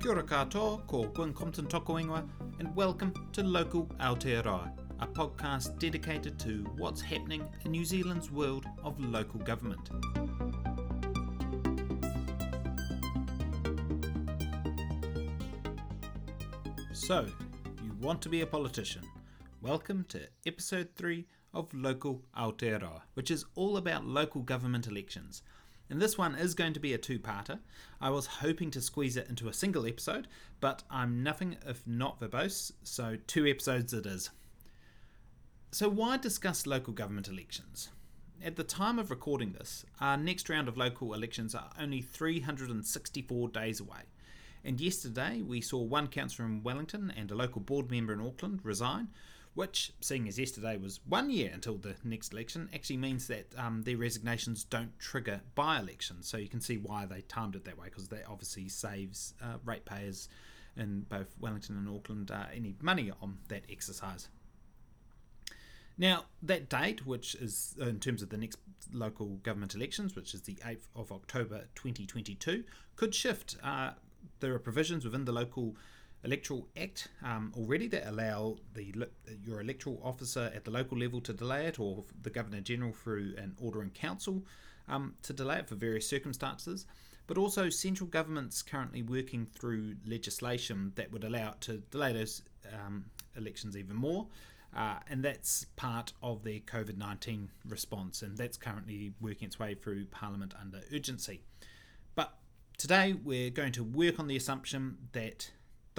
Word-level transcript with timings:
Kia 0.00 0.12
ora 0.12 0.22
katoa, 0.22 0.86
ko 0.86 1.08
Gwyn 1.08 1.34
Compton 1.34 1.68
and 2.58 2.74
welcome 2.74 3.12
to 3.34 3.42
Local 3.42 3.84
Aotearoa, 4.00 4.72
a 4.98 5.06
podcast 5.06 5.78
dedicated 5.78 6.38
to 6.38 6.64
what's 6.78 7.02
happening 7.02 7.46
in 7.66 7.72
New 7.72 7.84
Zealand's 7.84 8.30
world 8.30 8.64
of 8.82 8.98
local 8.98 9.40
government. 9.40 9.90
So, 16.94 17.26
you 17.84 17.92
want 18.00 18.22
to 18.22 18.30
be 18.30 18.40
a 18.40 18.46
politician? 18.46 19.02
Welcome 19.60 20.06
to 20.08 20.20
episode 20.46 20.88
3 20.96 21.26
of 21.52 21.74
Local 21.74 22.22
Aotearoa, 22.38 23.02
which 23.12 23.30
is 23.30 23.44
all 23.54 23.76
about 23.76 24.06
local 24.06 24.40
government 24.40 24.86
elections. 24.86 25.42
And 25.90 26.00
this 26.00 26.16
one 26.16 26.36
is 26.36 26.54
going 26.54 26.72
to 26.74 26.80
be 26.80 26.94
a 26.94 26.98
two 26.98 27.18
parter. 27.18 27.58
I 28.00 28.10
was 28.10 28.26
hoping 28.26 28.70
to 28.70 28.80
squeeze 28.80 29.16
it 29.16 29.28
into 29.28 29.48
a 29.48 29.52
single 29.52 29.86
episode, 29.86 30.28
but 30.60 30.84
I'm 30.88 31.24
nothing 31.24 31.56
if 31.66 31.84
not 31.86 32.20
verbose, 32.20 32.72
so 32.84 33.18
two 33.26 33.44
episodes 33.46 33.92
it 33.92 34.06
is. 34.06 34.30
So, 35.72 35.88
why 35.88 36.16
discuss 36.16 36.66
local 36.66 36.92
government 36.92 37.28
elections? 37.28 37.90
At 38.42 38.56
the 38.56 38.64
time 38.64 38.98
of 38.98 39.10
recording 39.10 39.52
this, 39.52 39.84
our 40.00 40.16
next 40.16 40.48
round 40.48 40.68
of 40.68 40.78
local 40.78 41.12
elections 41.12 41.54
are 41.54 41.70
only 41.78 42.00
364 42.00 43.48
days 43.48 43.80
away. 43.80 44.02
And 44.64 44.80
yesterday 44.80 45.42
we 45.42 45.60
saw 45.60 45.82
one 45.82 46.06
councillor 46.06 46.48
in 46.48 46.62
Wellington 46.62 47.12
and 47.16 47.30
a 47.30 47.34
local 47.34 47.60
board 47.60 47.90
member 47.90 48.12
in 48.12 48.20
Auckland 48.20 48.60
resign, 48.62 49.08
which, 49.54 49.92
seeing 50.00 50.28
as 50.28 50.38
yesterday 50.38 50.76
was 50.76 51.00
one 51.06 51.30
year 51.30 51.50
until 51.52 51.76
the 51.76 51.96
next 52.04 52.32
election, 52.32 52.68
actually 52.72 52.98
means 52.98 53.26
that 53.26 53.46
um, 53.58 53.82
their 53.82 53.96
resignations 53.96 54.64
don't 54.64 54.96
trigger 54.98 55.40
by 55.54 55.78
elections. 55.78 56.28
So 56.28 56.36
you 56.36 56.48
can 56.48 56.60
see 56.60 56.76
why 56.76 57.06
they 57.06 57.22
timed 57.22 57.56
it 57.56 57.64
that 57.64 57.76
way, 57.78 57.86
because 57.86 58.08
that 58.08 58.24
obviously 58.28 58.68
saves 58.68 59.34
uh, 59.42 59.56
ratepayers 59.64 60.28
in 60.76 61.04
both 61.08 61.34
Wellington 61.40 61.76
and 61.76 61.88
Auckland 61.88 62.30
uh, 62.30 62.44
any 62.54 62.76
money 62.80 63.10
on 63.20 63.38
that 63.48 63.64
exercise. 63.70 64.28
Now, 65.98 66.24
that 66.42 66.70
date, 66.70 67.04
which 67.04 67.34
is 67.34 67.76
in 67.78 68.00
terms 68.00 68.22
of 68.22 68.30
the 68.30 68.38
next 68.38 68.58
local 68.92 69.36
government 69.42 69.74
elections, 69.74 70.16
which 70.16 70.32
is 70.32 70.42
the 70.42 70.54
8th 70.64 70.86
of 70.96 71.12
October 71.12 71.66
2022, 71.74 72.64
could 72.96 73.14
shift. 73.14 73.56
Uh, 73.62 73.90
there 74.38 74.54
are 74.54 74.58
provisions 74.58 75.04
within 75.04 75.24
the 75.26 75.32
local 75.32 75.76
Electoral 76.24 76.68
Act 76.76 77.08
um, 77.24 77.52
already 77.56 77.88
that 77.88 78.08
allow 78.08 78.56
the 78.74 78.92
your 79.42 79.60
electoral 79.60 80.00
officer 80.04 80.50
at 80.54 80.64
the 80.64 80.70
local 80.70 80.98
level 80.98 81.20
to 81.22 81.32
delay 81.32 81.66
it, 81.66 81.80
or 81.80 82.04
the 82.22 82.30
Governor 82.30 82.60
General 82.60 82.92
through 82.92 83.34
an 83.38 83.54
order 83.58 83.82
in 83.82 83.90
council 83.90 84.44
um, 84.88 85.14
to 85.22 85.32
delay 85.32 85.58
it 85.58 85.68
for 85.68 85.76
various 85.76 86.06
circumstances. 86.06 86.86
But 87.26 87.38
also, 87.38 87.70
central 87.70 88.08
government's 88.08 88.60
currently 88.60 89.02
working 89.02 89.46
through 89.46 89.94
legislation 90.04 90.92
that 90.96 91.12
would 91.12 91.24
allow 91.24 91.50
it 91.50 91.60
to 91.62 91.78
delay 91.90 92.12
those 92.12 92.42
um, 92.72 93.04
elections 93.36 93.76
even 93.76 93.96
more. 93.96 94.26
Uh, 94.76 94.96
and 95.08 95.24
that's 95.24 95.64
part 95.76 96.12
of 96.22 96.44
their 96.44 96.60
COVID 96.60 96.96
19 96.96 97.48
response, 97.68 98.22
and 98.22 98.36
that's 98.36 98.56
currently 98.56 99.12
working 99.20 99.46
its 99.46 99.58
way 99.58 99.74
through 99.74 100.06
Parliament 100.06 100.54
under 100.60 100.80
urgency. 100.92 101.40
But 102.14 102.34
today 102.78 103.14
we're 103.24 103.50
going 103.50 103.72
to 103.72 103.84
work 103.84 104.20
on 104.20 104.26
the 104.26 104.36
assumption 104.36 104.96
that 105.12 105.50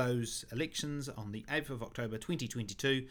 those 0.06 0.46
elections 0.52 1.10
on 1.10 1.32
the 1.32 1.44
8th 1.44 1.70
of 1.70 1.84
October 1.84 2.18
2022 2.18 3.06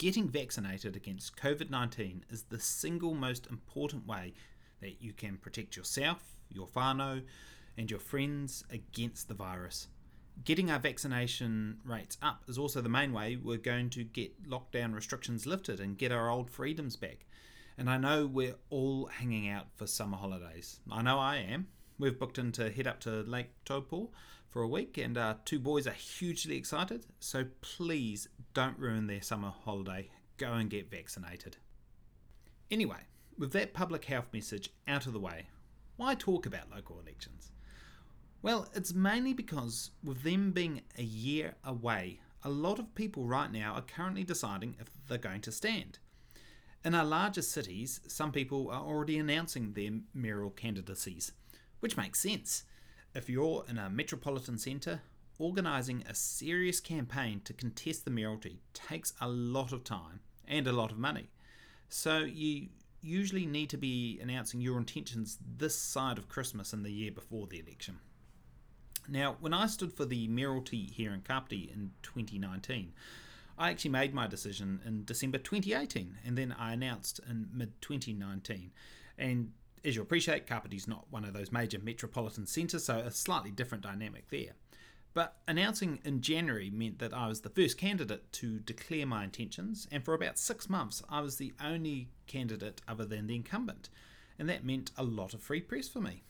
getting 0.01 0.27
vaccinated 0.27 0.95
against 0.95 1.37
COVID 1.37 1.69
19 1.69 2.25
is 2.31 2.45
the 2.45 2.59
single 2.59 3.13
most 3.13 3.45
important 3.45 4.07
way 4.07 4.33
that 4.81 4.99
you 4.99 5.13
can 5.13 5.37
protect 5.37 5.77
yourself, 5.77 6.39
your 6.49 6.65
whānau, 6.69 7.21
and 7.77 7.91
your 7.91 7.99
friends 7.99 8.63
against 8.71 9.27
the 9.27 9.35
virus. 9.35 9.89
Getting 10.43 10.71
our 10.71 10.79
vaccination 10.79 11.77
rates 11.85 12.17
up 12.19 12.41
is 12.47 12.57
also 12.57 12.81
the 12.81 12.89
main 12.89 13.13
way 13.13 13.35
we're 13.35 13.57
going 13.57 13.91
to 13.91 14.03
get 14.03 14.49
lockdown 14.49 14.95
restrictions 14.95 15.45
lifted 15.45 15.79
and 15.79 15.99
get 15.99 16.11
our 16.11 16.31
old 16.31 16.49
freedoms 16.49 16.95
back. 16.95 17.27
And 17.77 17.87
I 17.87 17.97
know 17.97 18.25
we're 18.25 18.55
all 18.71 19.05
hanging 19.05 19.49
out 19.49 19.67
for 19.75 19.85
summer 19.85 20.17
holidays. 20.17 20.79
I 20.91 21.03
know 21.03 21.19
I 21.19 21.35
am. 21.47 21.67
We've 22.01 22.17
booked 22.17 22.39
in 22.39 22.51
to 22.53 22.71
head 22.71 22.87
up 22.87 22.99
to 23.01 23.21
Lake 23.21 23.51
Taupo 23.63 24.09
for 24.49 24.63
a 24.63 24.67
week, 24.67 24.97
and 24.97 25.15
our 25.19 25.37
two 25.45 25.59
boys 25.59 25.85
are 25.85 25.91
hugely 25.91 26.57
excited. 26.57 27.05
So 27.19 27.45
please 27.61 28.27
don't 28.55 28.79
ruin 28.79 29.05
their 29.05 29.21
summer 29.21 29.53
holiday. 29.63 30.09
Go 30.37 30.53
and 30.53 30.67
get 30.67 30.89
vaccinated. 30.89 31.57
Anyway, 32.71 33.01
with 33.37 33.51
that 33.51 33.75
public 33.75 34.05
health 34.05 34.29
message 34.33 34.71
out 34.87 35.05
of 35.05 35.13
the 35.13 35.19
way, 35.19 35.45
why 35.95 36.15
talk 36.15 36.47
about 36.47 36.71
local 36.73 36.99
elections? 36.99 37.51
Well, 38.41 38.67
it's 38.73 38.95
mainly 38.95 39.33
because 39.33 39.91
with 40.03 40.23
them 40.23 40.53
being 40.53 40.81
a 40.97 41.03
year 41.03 41.53
away, 41.63 42.19
a 42.43 42.49
lot 42.49 42.79
of 42.79 42.95
people 42.95 43.27
right 43.27 43.51
now 43.51 43.73
are 43.73 43.83
currently 43.83 44.23
deciding 44.23 44.75
if 44.79 44.87
they're 45.07 45.19
going 45.19 45.41
to 45.41 45.51
stand. 45.51 45.99
In 46.83 46.95
our 46.95 47.05
larger 47.05 47.43
cities, 47.43 48.01
some 48.07 48.31
people 48.31 48.71
are 48.71 48.81
already 48.81 49.19
announcing 49.19 49.73
their 49.73 49.91
mayoral 50.15 50.49
candidacies 50.49 51.33
which 51.81 51.97
makes 51.97 52.19
sense. 52.19 52.63
If 53.13 53.29
you're 53.29 53.65
in 53.67 53.77
a 53.77 53.89
metropolitan 53.89 54.57
centre, 54.57 55.01
organising 55.37 56.03
a 56.07 56.15
serious 56.15 56.79
campaign 56.79 57.41
to 57.43 57.53
contest 57.53 58.05
the 58.05 58.11
mayoralty 58.11 58.59
takes 58.73 59.13
a 59.19 59.27
lot 59.27 59.73
of 59.73 59.83
time 59.83 60.21
and 60.47 60.67
a 60.67 60.71
lot 60.71 60.91
of 60.91 60.97
money. 60.97 61.29
So 61.89 62.19
you 62.19 62.69
usually 63.01 63.45
need 63.45 63.69
to 63.71 63.77
be 63.77 64.19
announcing 64.21 64.61
your 64.61 64.77
intentions 64.77 65.37
this 65.57 65.75
side 65.75 66.17
of 66.17 66.29
Christmas 66.29 66.71
and 66.71 66.85
the 66.85 66.91
year 66.91 67.11
before 67.11 67.47
the 67.47 67.59
election. 67.59 67.99
Now, 69.09 69.37
when 69.39 69.53
I 69.53 69.65
stood 69.65 69.91
for 69.91 70.05
the 70.05 70.27
mayoralty 70.27 70.91
here 70.93 71.11
in 71.11 71.21
Kapiti 71.21 71.71
in 71.73 71.91
2019, 72.03 72.93
I 73.57 73.71
actually 73.71 73.91
made 73.91 74.13
my 74.13 74.27
decision 74.27 74.79
in 74.85 75.05
December 75.05 75.37
2018 75.37 76.17
and 76.25 76.37
then 76.37 76.55
I 76.57 76.73
announced 76.73 77.19
in 77.27 77.47
mid 77.51 77.81
2019. 77.81 78.71
And 79.17 79.51
as 79.83 79.95
you 79.95 80.01
appreciate, 80.01 80.47
Kapiti's 80.47 80.87
not 80.87 81.05
one 81.09 81.25
of 81.25 81.33
those 81.33 81.51
major 81.51 81.79
metropolitan 81.79 82.45
centres, 82.45 82.85
so 82.85 82.97
a 82.97 83.11
slightly 83.11 83.51
different 83.51 83.83
dynamic 83.83 84.29
there. 84.29 84.53
But 85.13 85.37
announcing 85.47 85.99
in 86.05 86.21
January 86.21 86.69
meant 86.69 86.99
that 86.99 87.13
I 87.13 87.27
was 87.27 87.41
the 87.41 87.49
first 87.49 87.77
candidate 87.77 88.31
to 88.33 88.59
declare 88.59 89.05
my 89.05 89.23
intentions, 89.23 89.87
and 89.91 90.03
for 90.05 90.13
about 90.13 90.39
six 90.39 90.69
months, 90.69 91.03
I 91.09 91.21
was 91.21 91.37
the 91.37 91.53
only 91.63 92.09
candidate 92.27 92.81
other 92.87 93.05
than 93.05 93.27
the 93.27 93.35
incumbent, 93.35 93.89
and 94.39 94.47
that 94.49 94.63
meant 94.63 94.91
a 94.97 95.03
lot 95.03 95.33
of 95.33 95.41
free 95.41 95.61
press 95.61 95.89
for 95.89 95.99
me. 95.99 96.23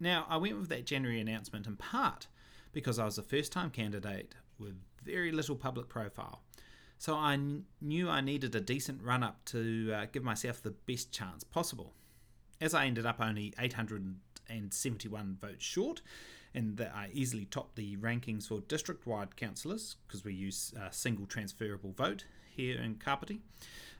Now, 0.00 0.26
I 0.28 0.36
went 0.38 0.58
with 0.58 0.68
that 0.70 0.86
January 0.86 1.20
announcement 1.20 1.66
in 1.66 1.76
part 1.76 2.26
because 2.72 2.98
I 2.98 3.04
was 3.04 3.18
a 3.18 3.22
first 3.22 3.52
time 3.52 3.70
candidate 3.70 4.34
with 4.58 4.74
very 5.04 5.30
little 5.30 5.54
public 5.54 5.88
profile. 5.88 6.42
So 6.98 7.14
I 7.14 7.38
knew 7.80 8.08
I 8.08 8.20
needed 8.20 8.54
a 8.54 8.60
decent 8.60 9.02
run 9.02 9.22
up 9.22 9.44
to 9.46 9.92
uh, 9.92 10.06
give 10.10 10.24
myself 10.24 10.62
the 10.62 10.70
best 10.70 11.12
chance 11.12 11.44
possible 11.44 11.92
as 12.62 12.74
I 12.74 12.86
ended 12.86 13.04
up 13.04 13.20
only 13.20 13.52
871 13.58 15.36
votes 15.40 15.64
short, 15.64 16.00
and 16.54 16.76
that 16.76 16.92
I 16.94 17.08
easily 17.12 17.44
topped 17.44 17.74
the 17.74 17.96
rankings 17.96 18.46
for 18.46 18.60
district 18.60 19.04
wide 19.04 19.36
councillors 19.36 19.96
because 20.06 20.24
we 20.24 20.32
use 20.32 20.72
a 20.80 20.92
single 20.92 21.26
transferable 21.26 21.92
vote 21.92 22.24
here 22.54 22.80
in 22.80 22.94
Kapiti. 22.96 23.40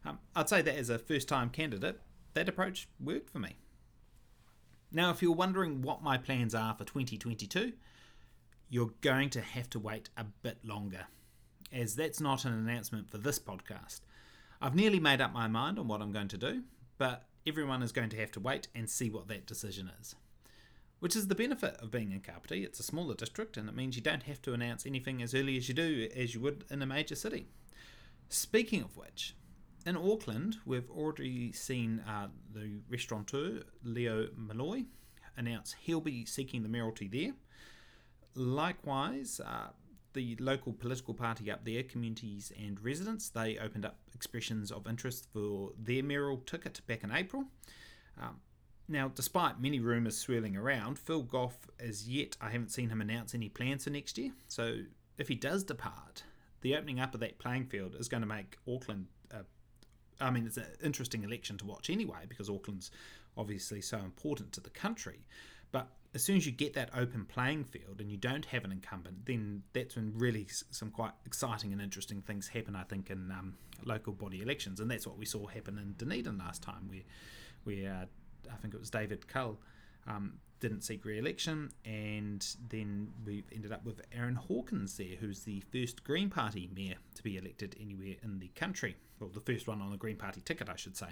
Um, 0.04 0.20
I'd 0.36 0.48
say 0.48 0.62
that 0.62 0.76
as 0.76 0.90
a 0.90 0.98
first 0.98 1.28
time 1.28 1.50
candidate, 1.50 2.00
that 2.34 2.48
approach 2.48 2.88
worked 3.00 3.30
for 3.30 3.40
me. 3.40 3.56
Now, 4.92 5.10
if 5.10 5.22
you're 5.22 5.32
wondering 5.32 5.82
what 5.82 6.02
my 6.02 6.16
plans 6.16 6.54
are 6.54 6.74
for 6.74 6.84
2022, 6.84 7.72
you're 8.68 8.92
going 9.00 9.30
to 9.30 9.40
have 9.40 9.68
to 9.70 9.78
wait 9.80 10.08
a 10.16 10.24
bit 10.24 10.58
longer, 10.64 11.06
as 11.72 11.96
that's 11.96 12.20
not 12.20 12.44
an 12.44 12.52
announcement 12.52 13.10
for 13.10 13.18
this 13.18 13.38
podcast. 13.38 14.02
I've 14.60 14.74
nearly 14.76 15.00
made 15.00 15.20
up 15.20 15.32
my 15.32 15.48
mind 15.48 15.78
on 15.78 15.88
what 15.88 16.00
I'm 16.00 16.12
going 16.12 16.28
to 16.28 16.38
do, 16.38 16.62
but 16.98 17.24
everyone 17.46 17.82
is 17.82 17.92
going 17.92 18.10
to 18.10 18.16
have 18.18 18.30
to 18.32 18.40
wait 18.40 18.68
and 18.74 18.88
see 18.88 19.10
what 19.10 19.28
that 19.28 19.46
decision 19.46 19.90
is. 20.00 20.14
Which 21.00 21.16
is 21.16 21.28
the 21.28 21.34
benefit 21.34 21.76
of 21.80 21.90
being 21.90 22.12
in 22.12 22.20
Kapiti. 22.20 22.62
It's 22.62 22.78
a 22.78 22.84
smaller 22.84 23.14
district 23.14 23.56
and 23.56 23.68
it 23.68 23.74
means 23.74 23.96
you 23.96 24.02
don't 24.02 24.22
have 24.24 24.40
to 24.42 24.52
announce 24.52 24.86
anything 24.86 25.20
as 25.22 25.34
early 25.34 25.56
as 25.56 25.68
you 25.68 25.74
do 25.74 26.08
as 26.14 26.34
you 26.34 26.40
would 26.40 26.64
in 26.70 26.80
a 26.80 26.86
major 26.86 27.16
city. 27.16 27.46
Speaking 28.28 28.82
of 28.82 28.96
which, 28.96 29.34
in 29.84 29.96
Auckland, 29.96 30.56
we've 30.64 30.90
already 30.90 31.52
seen 31.52 32.00
uh, 32.08 32.28
the 32.54 32.80
restaurateur 32.88 33.62
Leo 33.82 34.28
Molloy 34.36 34.84
announce 35.36 35.74
he'll 35.80 36.00
be 36.00 36.24
seeking 36.24 36.62
the 36.62 36.68
mayoralty 36.68 37.08
there. 37.08 37.32
Likewise, 38.34 39.40
uh, 39.44 39.68
the 40.14 40.36
local 40.40 40.72
political 40.72 41.14
party 41.14 41.50
up 41.50 41.64
there, 41.64 41.82
Communities 41.82 42.52
and 42.58 42.82
Residents, 42.82 43.28
they 43.28 43.58
opened 43.58 43.84
up 43.84 43.98
expressions 44.14 44.70
of 44.70 44.86
interest 44.86 45.26
for 45.32 45.70
their 45.78 46.02
mayoral 46.02 46.38
ticket 46.38 46.80
back 46.86 47.04
in 47.04 47.12
April. 47.12 47.44
Um, 48.20 48.40
now, 48.88 49.10
despite 49.14 49.60
many 49.60 49.80
rumours 49.80 50.18
swirling 50.18 50.56
around, 50.56 50.98
Phil 50.98 51.22
Goff, 51.22 51.56
as 51.80 52.08
yet, 52.08 52.36
I 52.40 52.50
haven't 52.50 52.70
seen 52.70 52.90
him 52.90 53.00
announce 53.00 53.34
any 53.34 53.48
plans 53.48 53.84
for 53.84 53.90
next 53.90 54.18
year. 54.18 54.32
So, 54.48 54.80
if 55.18 55.28
he 55.28 55.34
does 55.34 55.62
depart, 55.64 56.24
the 56.62 56.76
opening 56.76 57.00
up 57.00 57.14
of 57.14 57.20
that 57.20 57.38
playing 57.38 57.66
field 57.66 57.94
is 57.98 58.08
going 58.08 58.22
to 58.22 58.26
make 58.26 58.58
Auckland. 58.68 59.06
Uh, 59.32 59.42
I 60.20 60.30
mean, 60.30 60.46
it's 60.46 60.56
an 60.56 60.66
interesting 60.82 61.24
election 61.24 61.58
to 61.58 61.66
watch 61.66 61.90
anyway 61.90 62.24
because 62.28 62.48
Auckland's 62.48 62.90
obviously 63.36 63.80
so 63.80 63.98
important 63.98 64.52
to 64.52 64.60
the 64.60 64.70
country. 64.70 65.26
But 65.70 65.88
as 66.14 66.22
soon 66.22 66.36
as 66.36 66.44
you 66.44 66.52
get 66.52 66.74
that 66.74 66.90
open 66.94 67.24
playing 67.24 67.64
field 67.64 68.00
and 68.00 68.10
you 68.10 68.18
don't 68.18 68.44
have 68.46 68.64
an 68.64 68.72
incumbent, 68.72 69.24
then 69.24 69.62
that's 69.72 69.96
when 69.96 70.12
really 70.16 70.46
some 70.70 70.90
quite 70.90 71.12
exciting 71.24 71.72
and 71.72 71.80
interesting 71.80 72.20
things 72.20 72.48
happen. 72.48 72.76
I 72.76 72.82
think 72.82 73.10
in 73.10 73.30
um, 73.30 73.54
local 73.84 74.12
body 74.12 74.42
elections, 74.42 74.80
and 74.80 74.90
that's 74.90 75.06
what 75.06 75.16
we 75.16 75.24
saw 75.24 75.46
happen 75.46 75.78
in 75.78 75.94
Dunedin 75.96 76.38
last 76.38 76.62
time, 76.62 76.88
where 76.88 77.02
where 77.64 77.92
uh, 77.92 78.52
I 78.52 78.56
think 78.56 78.74
it 78.74 78.80
was 78.80 78.90
David 78.90 79.26
Cull 79.26 79.58
um, 80.06 80.34
didn't 80.60 80.82
seek 80.82 81.04
re-election, 81.04 81.70
and 81.84 82.46
then 82.68 83.08
we 83.24 83.44
ended 83.52 83.72
up 83.72 83.84
with 83.84 84.02
Aaron 84.12 84.36
Hawkins 84.36 84.96
there, 84.96 85.16
who's 85.18 85.40
the 85.40 85.62
first 85.72 86.04
Green 86.04 86.28
Party 86.28 86.68
mayor 86.74 86.96
to 87.14 87.22
be 87.22 87.36
elected 87.36 87.76
anywhere 87.80 88.16
in 88.22 88.38
the 88.38 88.48
country. 88.48 88.96
Well, 89.18 89.30
the 89.30 89.40
first 89.40 89.66
one 89.66 89.80
on 89.80 89.90
the 89.90 89.96
Green 89.96 90.16
Party 90.16 90.40
ticket, 90.40 90.68
I 90.68 90.76
should 90.76 90.96
say. 90.96 91.08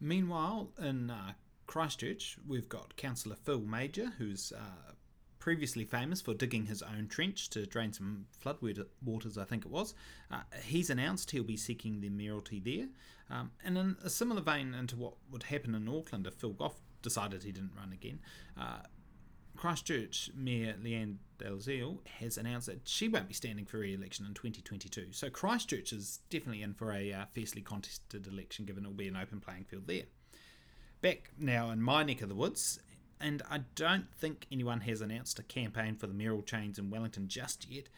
Meanwhile, 0.00 0.70
in 0.78 1.10
uh, 1.10 1.32
Christchurch, 1.66 2.36
we've 2.46 2.68
got 2.68 2.96
Councillor 2.96 3.36
Phil 3.36 3.60
Mauger, 3.60 4.12
who's 4.18 4.52
uh, 4.52 4.92
previously 5.38 5.84
famous 5.84 6.22
for 6.22 6.32
digging 6.32 6.66
his 6.66 6.82
own 6.82 7.06
trench 7.06 7.50
to 7.50 7.66
drain 7.66 7.92
some 7.92 8.24
flood 8.40 8.56
waters, 9.04 9.36
I 9.36 9.44
think 9.44 9.66
it 9.66 9.70
was. 9.70 9.94
Uh, 10.30 10.40
he's 10.62 10.88
announced 10.88 11.30
he'll 11.30 11.44
be 11.44 11.56
seeking 11.56 12.00
the 12.00 12.08
mayoralty 12.08 12.60
there. 12.60 12.88
Um, 13.30 13.50
and 13.62 13.76
in 13.76 13.96
a 14.02 14.08
similar 14.08 14.40
vein 14.40 14.74
into 14.74 14.96
what 14.96 15.14
would 15.30 15.44
happen 15.44 15.74
in 15.74 15.88
Auckland 15.88 16.26
if 16.26 16.34
Phil 16.34 16.54
Goff 16.54 16.80
decided 17.02 17.42
he 17.42 17.52
didn't 17.52 17.72
run 17.76 17.92
again, 17.92 18.20
uh, 18.58 18.78
Christchurch 19.54 20.30
Mayor 20.34 20.76
Lianne 20.82 21.16
Dalziel 21.38 21.98
has 22.20 22.38
announced 22.38 22.66
that 22.66 22.88
she 22.88 23.08
won't 23.08 23.28
be 23.28 23.34
standing 23.34 23.66
for 23.66 23.78
re-election 23.78 24.26
in 24.26 24.34
2022. 24.34 25.08
So 25.12 25.30
Christchurch 25.30 25.92
is 25.92 26.20
definitely 26.30 26.62
in 26.62 26.74
for 26.74 26.92
a 26.92 27.12
uh, 27.12 27.24
fiercely 27.32 27.60
contested 27.60 28.26
election, 28.26 28.64
given 28.64 28.84
it 28.84 28.88
will 28.88 28.94
be 28.94 29.08
an 29.08 29.16
open 29.16 29.40
playing 29.40 29.64
field 29.64 29.86
there. 29.86 30.04
Back 31.04 31.32
now 31.38 31.68
in 31.68 31.82
my 31.82 32.02
neck 32.02 32.22
of 32.22 32.30
the 32.30 32.34
woods, 32.34 32.80
and 33.20 33.42
I 33.50 33.58
don't 33.74 34.06
think 34.16 34.46
anyone 34.50 34.80
has 34.80 35.02
announced 35.02 35.38
a 35.38 35.42
campaign 35.42 35.96
for 35.96 36.06
the 36.06 36.14
mayoral 36.14 36.40
chains 36.40 36.78
in 36.78 36.88
Wellington 36.88 37.28
just 37.28 37.70
yet, 37.70 37.90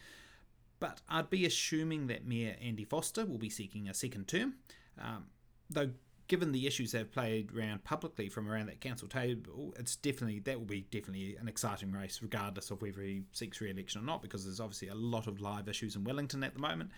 but 0.81 1.03
I'd 1.09 1.31
be 1.31 1.47
assuming 1.47 2.09
that 2.09 2.27
Mayor 2.27 2.57
Andy 2.61 2.85
Foster 2.85 3.25
will 3.25 3.39
be 3.39 3.49
seeking 3.49 3.89
a 3.89 3.95
second 3.95 4.27
term, 4.27 4.55
um, 5.01 5.27
though 5.71 5.91
given 6.27 6.51
the 6.51 6.67
issues 6.67 6.91
they've 6.91 7.13
played 7.13 7.57
around 7.57 7.85
publicly 7.85 8.29
from 8.29 8.51
around 8.51 8.67
that 8.67 8.81
council 8.81 9.07
table, 9.07 9.73
it's 9.79 9.95
definitely 9.95 10.41
that 10.41 10.59
will 10.59 10.67
be 10.67 10.81
definitely 10.91 11.37
an 11.37 11.47
exciting 11.47 11.93
race, 11.93 12.19
regardless 12.21 12.73
of 12.73 12.83
whether 12.83 13.03
he 13.03 13.23
seeks 13.31 13.61
re-election 13.61 14.01
or 14.01 14.05
not, 14.05 14.21
because 14.21 14.45
there's 14.45 14.59
obviously 14.59 14.89
a 14.89 14.95
lot 14.97 15.29
of 15.29 15.41
live 15.41 15.69
issues 15.69 15.95
in 15.95 16.03
Wellington 16.03 16.43
at 16.43 16.55
the 16.55 16.61
moment. 16.61 16.91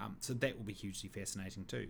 Um, 0.00 0.16
so 0.20 0.32
that 0.32 0.56
will 0.56 0.64
be 0.64 0.72
hugely 0.72 1.08
fascinating 1.08 1.64
too. 1.64 1.88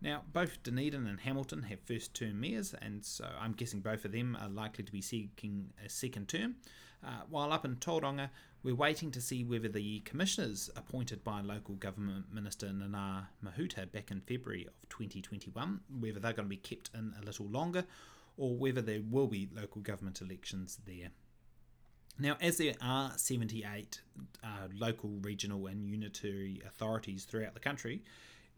Now, 0.00 0.22
both 0.32 0.62
Dunedin 0.62 1.06
and 1.06 1.20
Hamilton 1.20 1.64
have 1.64 1.80
first 1.80 2.14
term 2.14 2.40
mayors, 2.40 2.74
and 2.80 3.04
so 3.04 3.28
I'm 3.40 3.52
guessing 3.52 3.80
both 3.80 4.04
of 4.04 4.12
them 4.12 4.36
are 4.40 4.48
likely 4.48 4.84
to 4.84 4.92
be 4.92 5.02
seeking 5.02 5.70
a 5.84 5.88
second 5.88 6.28
term. 6.28 6.56
Uh, 7.04 7.22
while 7.28 7.52
up 7.52 7.64
in 7.64 7.76
Tauranga, 7.76 8.30
we're 8.62 8.74
waiting 8.74 9.10
to 9.12 9.20
see 9.20 9.44
whether 9.44 9.68
the 9.68 10.00
commissioners 10.00 10.68
appointed 10.76 11.22
by 11.22 11.40
local 11.40 11.76
government 11.76 12.32
minister 12.32 12.72
Nana 12.72 13.28
Mahuta 13.44 13.90
back 13.90 14.10
in 14.10 14.20
February 14.20 14.66
of 14.66 14.88
2021, 14.88 15.80
whether 16.00 16.18
they're 16.18 16.32
going 16.32 16.46
to 16.46 16.50
be 16.50 16.56
kept 16.56 16.90
in 16.94 17.14
a 17.20 17.24
little 17.24 17.46
longer 17.46 17.84
or 18.36 18.56
whether 18.56 18.80
there 18.80 19.02
will 19.10 19.26
be 19.26 19.48
local 19.54 19.80
government 19.80 20.20
elections 20.20 20.78
there. 20.86 21.10
Now, 22.20 22.36
as 22.40 22.56
there 22.56 22.74
are 22.80 23.12
78 23.16 24.00
uh, 24.42 24.48
local, 24.74 25.10
regional, 25.22 25.68
and 25.68 25.88
unitary 25.88 26.60
authorities 26.66 27.24
throughout 27.24 27.54
the 27.54 27.60
country, 27.60 28.02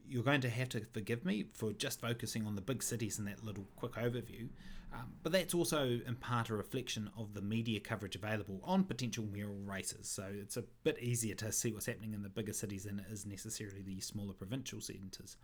you're 0.09 0.25
going 0.25 0.41
to 0.41 0.51
have 0.51 0.69
to 0.71 0.81
forgive 0.93 1.25
me 1.25 1.47
for 1.53 1.73
just 1.73 2.01
focusing 2.01 2.47
on 2.47 2.55
the 2.55 2.61
big 2.61 2.83
cities 2.83 3.19
in 3.19 3.25
that 3.27 3.45
little 3.45 3.67
quick 3.77 3.93
overview. 3.93 4.49
Um, 4.93 5.13
but 5.23 5.31
that's 5.31 5.55
also 5.55 6.01
in 6.05 6.17
part 6.17 6.51
a 6.51 6.55
reflection 6.55 7.11
of 7.17 7.33
the 7.33 7.41
media 7.41 7.79
coverage 7.79 8.17
available 8.17 8.61
on 8.65 8.85
potential 8.85 9.25
mayoral 9.25 9.61
races. 9.65 10.09
So 10.09 10.25
it's 10.33 10.57
a 10.57 10.65
bit 10.83 10.99
easier 10.99 11.37
to 11.37 11.53
see 11.53 11.73
what's 11.73 11.87
happening 11.87 12.13
in 12.13 12.23
the 12.23 12.29
bigger 12.29 12.53
cities 12.53 12.85
than 12.85 12.99
it 12.99 13.07
is 13.11 13.25
necessarily 13.25 13.83
the 13.83 14.01
smaller 14.01 14.33
provincial 14.33 14.81
centres. 14.81 15.37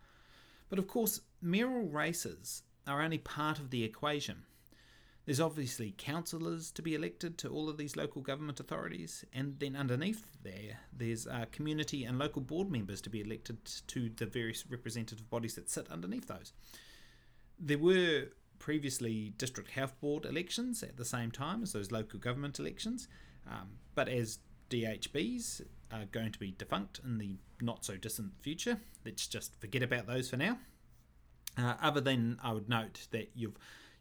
But 0.69 0.81
of 0.81 0.89
course, 0.89 1.21
mayoral 1.41 1.87
races 1.87 2.63
are 2.89 3.03
only 3.03 3.19
part 3.19 3.59
of 3.61 3.71
the 3.71 3.85
equation. 3.85 4.43
There's 5.27 5.41
obviously 5.41 5.93
councillors 5.99 6.71
to 6.71 6.83
be 6.83 6.95
elected 6.95 7.37
to 7.39 7.49
all 7.49 7.69
of 7.69 7.77
these 7.77 7.97
local 7.97 8.23
government 8.23 8.61
authorities, 8.61 9.25
and 9.33 9.59
then 9.59 9.75
underneath 9.75 10.25
there, 10.45 10.79
there's 10.93 11.27
uh, 11.27 11.47
community 11.51 12.05
and 12.05 12.17
local 12.17 12.41
board 12.41 12.71
members 12.71 13.01
to 13.03 13.11
be 13.11 13.21
elected 13.21 13.59
to 13.89 14.09
the 14.09 14.27
various 14.27 14.65
representative 14.71 15.29
bodies 15.29 15.57
that 15.57 15.69
sit 15.69 15.91
underneath 15.91 16.29
those. 16.29 16.53
There 17.59 17.79
were 17.79 18.29
previously 18.61 19.35
district 19.37 19.71
health 19.71 20.01
board 20.01 20.25
elections 20.25 20.85
at 20.85 20.97
the 20.97 21.05
same 21.05 21.33
time 21.33 21.65
as 21.65 21.73
those 21.73 21.91
local 21.91 22.21
government 22.21 22.61
elections, 22.61 23.09
um, 23.51 23.71
but 23.97 24.09
as 24.09 24.39
DHBs 24.71 25.63
are 25.93 26.05
going 26.05 26.31
to 26.31 26.39
be 26.39 26.55
defunct 26.57 27.01
in 27.05 27.19
the 27.19 27.37
not 27.61 27.85
so 27.85 27.97
distant 27.97 28.31
future, 28.43 28.79
let's 29.05 29.27
just 29.27 29.61
forget 29.61 29.83
about 29.83 30.07
those 30.07 30.31
for 30.31 30.37
now. 30.37 30.59
Uh, 31.59 31.75
other 31.83 32.01
than 32.01 32.39
I 32.45 32.53
would 32.53 32.69
note 32.69 33.09
that 33.11 33.31
you've 33.35 33.57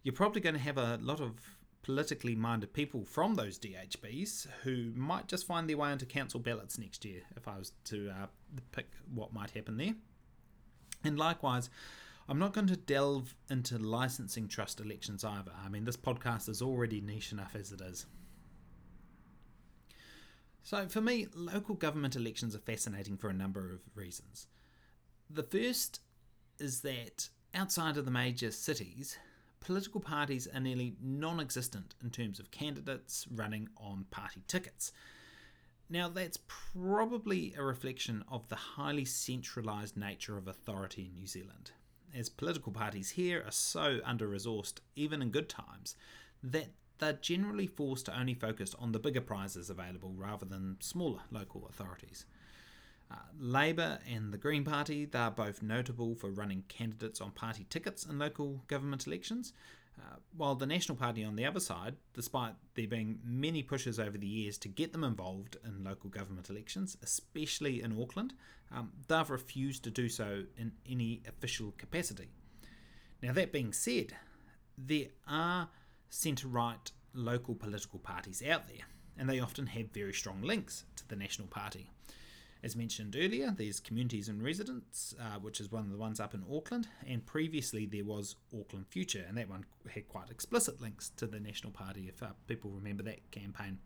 you're 0.05 0.13
probably 0.13 0.39
going 0.39 0.53
to 0.53 0.61
have 0.61 0.77
a 0.77 0.99
lot 1.01 1.19
of 1.19 1.33
politically 1.81 2.35
minded 2.35 2.71
people 2.73 3.03
from 3.03 3.33
those 3.33 3.57
DHBs 3.57 4.47
who 4.61 4.91
might 4.95 5.27
just 5.27 5.47
find 5.47 5.67
their 5.67 5.77
way 5.77 5.91
into 5.91 6.05
council 6.05 6.39
ballots 6.39 6.77
next 6.77 7.03
year, 7.03 7.21
if 7.35 7.47
I 7.47 7.57
was 7.57 7.71
to 7.85 8.11
uh, 8.11 8.27
pick 8.71 8.87
what 9.13 9.33
might 9.33 9.49
happen 9.49 9.77
there. 9.77 9.95
And 11.03 11.17
likewise, 11.17 11.71
I'm 12.29 12.37
not 12.37 12.53
going 12.53 12.67
to 12.67 12.75
delve 12.75 13.35
into 13.49 13.79
licensing 13.79 14.47
trust 14.47 14.79
elections 14.79 15.23
either. 15.23 15.51
I 15.63 15.69
mean, 15.69 15.85
this 15.85 15.97
podcast 15.97 16.49
is 16.49 16.61
already 16.61 17.01
niche 17.01 17.31
enough 17.31 17.55
as 17.55 17.71
it 17.71 17.81
is. 17.81 18.05
So, 20.61 20.87
for 20.87 21.01
me, 21.01 21.27
local 21.35 21.73
government 21.73 22.15
elections 22.15 22.55
are 22.55 22.59
fascinating 22.59 23.17
for 23.17 23.29
a 23.29 23.33
number 23.33 23.71
of 23.71 23.79
reasons. 23.95 24.45
The 25.31 25.43
first 25.43 25.99
is 26.59 26.81
that 26.81 27.29
outside 27.55 27.97
of 27.97 28.05
the 28.05 28.11
major 28.11 28.51
cities, 28.51 29.17
political 29.65 29.99
parties 29.99 30.47
are 30.53 30.59
nearly 30.59 30.95
non 31.01 31.39
existent 31.39 31.95
in 32.03 32.11
terms 32.11 32.39
of 32.39 32.51
candidates 32.51 33.25
running 33.33 33.67
on 33.77 34.05
party 34.11 34.43
tickets. 34.47 34.91
Now, 35.89 36.07
that's 36.07 36.37
probably 36.75 37.55
a 37.57 37.63
reflection 37.63 38.23
of 38.29 38.47
the 38.47 38.55
highly 38.55 39.05
centralised 39.05 39.97
nature 39.97 40.37
of 40.37 40.47
authority 40.47 41.07
in 41.09 41.15
New 41.15 41.25
Zealand, 41.25 41.71
as 42.15 42.29
political 42.29 42.71
parties 42.71 43.09
here 43.09 43.43
are 43.43 43.51
so 43.51 44.01
under 44.03 44.27
resourced, 44.27 44.81
even 44.95 45.21
in 45.23 45.31
good 45.31 45.49
times, 45.49 45.95
that 46.43 46.69
they're 46.99 47.13
generally 47.13 47.67
forced 47.67 48.05
to 48.05 48.19
only 48.19 48.35
focus 48.35 48.75
on 48.77 48.91
the 48.91 48.99
bigger 48.99 49.21
prizes 49.21 49.71
available 49.71 50.13
rather 50.15 50.45
than 50.45 50.77
smaller 50.79 51.21
local 51.31 51.65
authorities. 51.67 52.25
Uh, 53.11 53.17
Labour 53.39 53.99
and 54.11 54.33
the 54.33 54.37
Green 54.37 54.63
Party, 54.63 55.05
they're 55.05 55.29
both 55.29 55.61
notable 55.61 56.15
for 56.15 56.31
running 56.31 56.63
candidates 56.67 57.21
on 57.21 57.31
party 57.31 57.65
tickets 57.69 58.05
in 58.05 58.17
local 58.17 58.63
government 58.67 59.05
elections, 59.05 59.53
uh, 59.99 60.15
while 60.35 60.55
the 60.55 60.65
National 60.65 60.97
Party 60.97 61.23
on 61.23 61.35
the 61.35 61.45
other 61.45 61.59
side, 61.59 61.95
despite 62.13 62.53
there 62.73 62.87
being 62.87 63.19
many 63.23 63.61
pushes 63.63 63.99
over 63.99 64.17
the 64.17 64.27
years 64.27 64.57
to 64.57 64.67
get 64.67 64.91
them 64.91 65.03
involved 65.03 65.57
in 65.63 65.83
local 65.83 66.09
government 66.09 66.49
elections, 66.49 66.97
especially 67.03 67.81
in 67.81 68.01
Auckland, 68.01 68.33
um, 68.73 68.91
they've 69.07 69.29
refused 69.29 69.83
to 69.83 69.91
do 69.91 70.09
so 70.09 70.43
in 70.57 70.71
any 70.89 71.21
official 71.27 71.73
capacity. 71.77 72.29
Now, 73.21 73.33
that 73.33 73.51
being 73.53 73.71
said, 73.71 74.13
there 74.77 75.07
are 75.27 75.69
centre 76.09 76.47
right 76.47 76.91
local 77.13 77.55
political 77.55 77.99
parties 77.99 78.43
out 78.43 78.67
there, 78.67 78.85
and 79.17 79.29
they 79.29 79.39
often 79.39 79.67
have 79.67 79.91
very 79.93 80.13
strong 80.13 80.41
links 80.41 80.83
to 80.97 81.07
the 81.07 81.15
National 81.15 81.47
Party. 81.47 81.89
As 82.65 82.75
mentioned 82.75 83.15
earlier, 83.15 83.53
there's 83.55 83.79
Communities 83.79 84.27
and 84.27 84.41
Residents, 84.41 85.13
uh, 85.21 85.37
which 85.39 85.61
is 85.61 85.71
one 85.71 85.83
of 85.83 85.91
the 85.91 85.99
ones 85.99 86.19
up 86.19 86.33
in 86.33 86.43
Auckland, 86.51 86.87
and 87.07 87.23
previously 87.23 87.85
there 87.85 88.03
was 88.03 88.37
Auckland 88.59 88.87
Future, 88.87 89.23
and 89.27 89.37
that 89.37 89.47
one 89.47 89.65
had 89.87 90.07
quite 90.07 90.31
explicit 90.31 90.81
links 90.81 91.11
to 91.17 91.27
the 91.27 91.39
National 91.39 91.71
Party, 91.71 92.07
if 92.09 92.23
uh, 92.23 92.29
people 92.47 92.71
remember 92.71 93.03
that 93.03 93.29
campaign. 93.29 93.77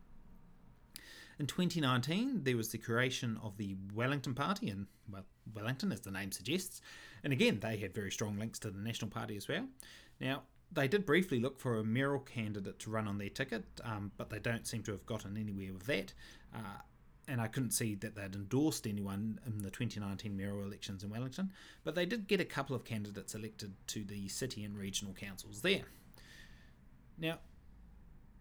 In 1.39 1.45
2019, 1.45 2.45
there 2.45 2.55
was 2.55 2.69
the 2.69 2.77
creation 2.77 3.38
of 3.43 3.57
the 3.57 3.75
Wellington 3.93 4.33
Party, 4.33 4.69
and 4.69 4.88
well, 5.12 5.25
Wellington, 5.53 5.91
as 5.91 6.00
the 6.00 6.12
name 6.12 6.31
suggests, 6.31 6.79
and 7.21 7.33
again, 7.33 7.59
they 7.59 7.75
had 7.75 7.93
very 7.93 8.12
strong 8.12 8.39
links 8.39 8.59
to 8.59 8.71
the 8.71 8.79
National 8.79 9.12
Party 9.12 9.36
as 9.36 9.50
well. 9.50 9.67
Now, 10.21 10.43
they 10.71 10.88
did 10.88 11.05
briefly 11.05 11.41
look 11.41 11.59
for 11.59 11.79
a 11.79 11.83
mayoral 11.83 12.21
candidate 12.21 12.79
to 12.79 12.89
run 12.89 13.09
on 13.09 13.17
their 13.17 13.27
ticket, 13.27 13.65
um, 13.83 14.13
but 14.15 14.29
they 14.29 14.39
don't 14.39 14.65
seem 14.65 14.83
to 14.83 14.93
have 14.93 15.05
gotten 15.05 15.36
anywhere 15.36 15.74
with 15.74 15.86
that. 15.88 16.13
Uh, 16.55 16.79
and 17.29 17.39
I 17.39 17.48
couldn't 17.48 17.71
see 17.71 17.95
that 17.95 18.15
they'd 18.15 18.36
endorsed 18.36 18.88
anyone 18.88 19.39
in 19.45 19.59
the 19.59 19.69
2019 19.69 20.36
mayoral 20.36 20.63
elections 20.63 21.03
in 21.03 21.09
Wellington, 21.09 21.51
but 21.83 21.95
they 21.95 22.05
did 22.05 22.27
get 22.27 22.41
a 22.41 22.45
couple 22.45 22.75
of 22.75 22.83
candidates 22.83 23.36
elected 23.36 23.74
to 23.88 24.03
the 24.03 24.27
city 24.27 24.63
and 24.63 24.77
regional 24.77 25.13
councils 25.13 25.62
there. 25.62 25.83
Now, 27.17 27.39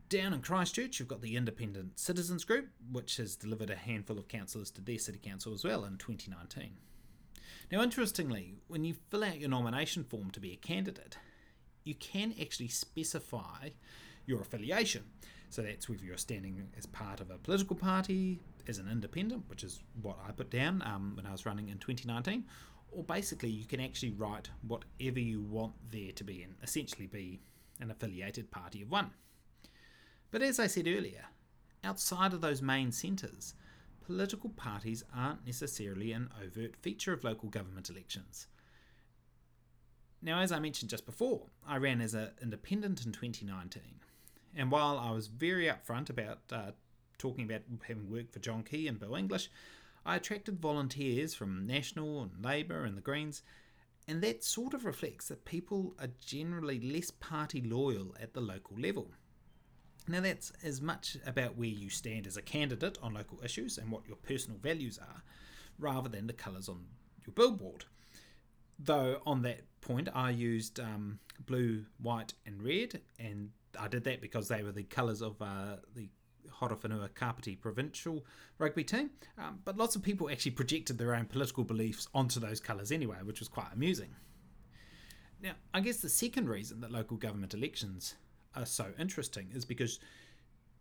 down 0.09 0.33
in 0.33 0.41
Christchurch, 0.41 0.99
you've 0.99 1.09
got 1.09 1.21
the 1.21 1.37
Independent 1.37 1.99
Citizens 1.99 2.45
Group, 2.45 2.69
which 2.91 3.19
has 3.19 3.37
delivered 3.37 3.69
a 3.69 3.77
handful 3.77 4.19
of 4.19 4.29
councillors 4.29 4.71
to 4.73 4.81
their 4.81 4.99
city 4.99 5.21
council 5.23 5.53
as 5.53 5.65
well 5.65 5.85
in 5.85 5.99
2019. 5.99 6.71
Now, 7.71 7.83
interestingly, 7.83 8.55
when 8.69 8.85
you 8.85 8.95
fill 9.11 9.25
out 9.25 9.39
your 9.39 9.51
nomination 9.51 10.05
form 10.05 10.31
to 10.31 10.41
be 10.41 10.53
a 10.53 10.57
candidate, 10.57 11.19
you 11.85 11.95
can 11.95 12.35
actually 12.41 12.69
specify 12.69 13.71
your 14.25 14.41
affiliation. 14.41 15.05
So 15.51 15.63
that's 15.63 15.89
whether 15.89 16.05
you're 16.05 16.19
standing 16.19 16.69
as 16.77 16.87
part 16.87 17.21
of 17.21 17.31
a 17.31 17.39
political 17.39 17.75
party, 17.75 18.41
as 18.69 18.79
an 18.79 18.89
independent, 18.91 19.45
which 19.49 19.65
is 19.65 19.83
what 20.03 20.19
I 20.27 20.33
put 20.33 20.51
down 20.51 20.83
um, 20.85 21.13
when 21.17 21.27
I 21.27 21.33
was 21.33 21.47
running 21.47 21.69
in 21.71 21.79
2019, 21.79 22.45
or 22.91 23.03
basically 23.03 23.49
you 23.49 23.65
can 23.65 23.81
actually 23.81 24.13
write 24.13 24.51
whatever 24.67 25.19
you 25.19 25.41
want 25.41 25.73
there 25.91 26.13
to 26.13 26.25
be 26.25 26.43
and 26.43 26.55
essentially 26.63 27.07
be 27.07 27.41
an 27.81 27.91
affiliated 27.91 28.51
party 28.51 28.83
of 28.83 28.91
one. 28.91 29.11
But 30.31 30.43
as 30.43 30.59
I 30.59 30.67
said 30.67 30.87
earlier, 30.87 31.25
outside 31.83 32.35
of 32.35 32.41
those 32.41 32.61
main 32.61 32.93
centres, 32.93 33.55
political 34.05 34.51
parties 34.51 35.05
aren't 35.15 35.47
necessarily 35.47 36.13
an 36.13 36.31
overt 36.43 36.77
feature 36.77 37.13
of 37.13 37.25
local 37.25 37.49
government 37.49 37.89
elections. 37.89 38.49
Now, 40.21 40.41
as 40.41 40.51
I 40.51 40.59
mentioned 40.59 40.91
just 40.91 41.07
before, 41.07 41.47
I 41.67 41.77
ran 41.77 42.01
as 42.01 42.15
an 42.15 42.31
independent 42.43 43.07
in 43.07 43.13
2019, 43.13 43.83
and 44.57 44.71
while 44.71 44.99
I 44.99 45.11
was 45.11 45.27
very 45.29 45.67
upfront 45.67 46.11
about 46.11 46.39
uh, 46.53 46.73
talking 47.19 47.45
about 47.45 47.63
having 47.87 48.11
worked 48.11 48.33
for 48.33 48.39
John 48.39 48.63
Key 48.63 48.89
and 48.89 48.99
Bill 48.99 49.17
English, 49.17 49.51
I 50.07 50.17
attracted 50.17 50.61
volunteers 50.61 51.35
from 51.35 51.67
National 51.67 52.23
and 52.23 52.45
Labour 52.45 52.85
and 52.85 52.97
the 52.97 53.03
Greens, 53.03 53.43
and 54.07 54.23
that 54.23 54.43
sort 54.43 54.73
of 54.73 54.85
reflects 54.85 55.29
that 55.29 55.45
people 55.45 55.95
are 56.01 56.09
generally 56.25 56.81
less 56.81 57.11
party 57.11 57.61
loyal 57.61 58.15
at 58.21 58.33
the 58.33 58.41
local 58.41 58.79
level. 58.79 59.11
Now, 60.07 60.21
that's 60.21 60.51
as 60.63 60.81
much 60.81 61.19
about 61.27 61.57
where 61.57 61.69
you 61.69 61.91
stand 61.91 62.27
as 62.27 62.39
a 62.39 62.43
candidate 62.43 62.97
on 63.03 63.13
local 63.13 63.43
issues 63.45 63.77
and 63.77 63.91
what 63.91 64.07
your 64.07 64.17
personal 64.17 64.59
values 64.59 64.99
are, 64.99 65.23
rather 65.79 66.09
than 66.09 66.27
the 66.27 66.33
colours 66.33 66.69
on 66.69 66.87
your 67.27 67.35
billboard. 67.35 67.85
Though, 68.79 69.21
on 69.27 69.43
that 69.43 69.61
point, 69.83 70.09
I 70.15 70.31
used 70.31 70.81
um, 70.81 71.19
blue, 71.45 71.85
white, 72.01 72.33
and 72.47 72.63
red, 72.63 73.03
and 73.19 73.51
I 73.79 73.89
did 73.89 74.05
that 74.05 74.21
because 74.21 74.49
they 74.49 74.63
were 74.63 74.73
the 74.73 74.85
colours 74.85 75.23
of 75.23 75.41
uh, 75.43 75.77
the 75.95 76.09
Horowhenua 76.61 77.15
Kapiti 77.15 77.57
provincial 77.57 78.25
rugby 78.59 78.85
team. 78.85 79.11
Um, 79.37 79.61
but 79.65 79.77
lots 79.77 79.97
of 79.97 80.03
people 80.03 80.31
actually 80.31 80.53
projected 80.53 80.99
their 80.99 81.15
own 81.15 81.27
political 81.27 81.65
beliefs 81.65 82.09
onto 82.15 82.41
those 82.41 82.61
colours 82.61 82.93
anyway, 82.93 83.19
which 83.23 83.41
was 83.41 83.49
quite 83.49 83.69
amusing. 83.73 84.15
Now, 85.41 85.53
I 85.73 85.81
guess 85.81 85.99
the 85.99 86.09
second 86.09 86.49
reason 86.49 86.81
that 86.81 86.91
local 86.91 87.17
government 87.17 87.55
elections 87.55 88.15
are 88.57 88.67
so 88.67 88.87
interesting 88.99 89.51
is 89.55 89.65
because 89.65 90.01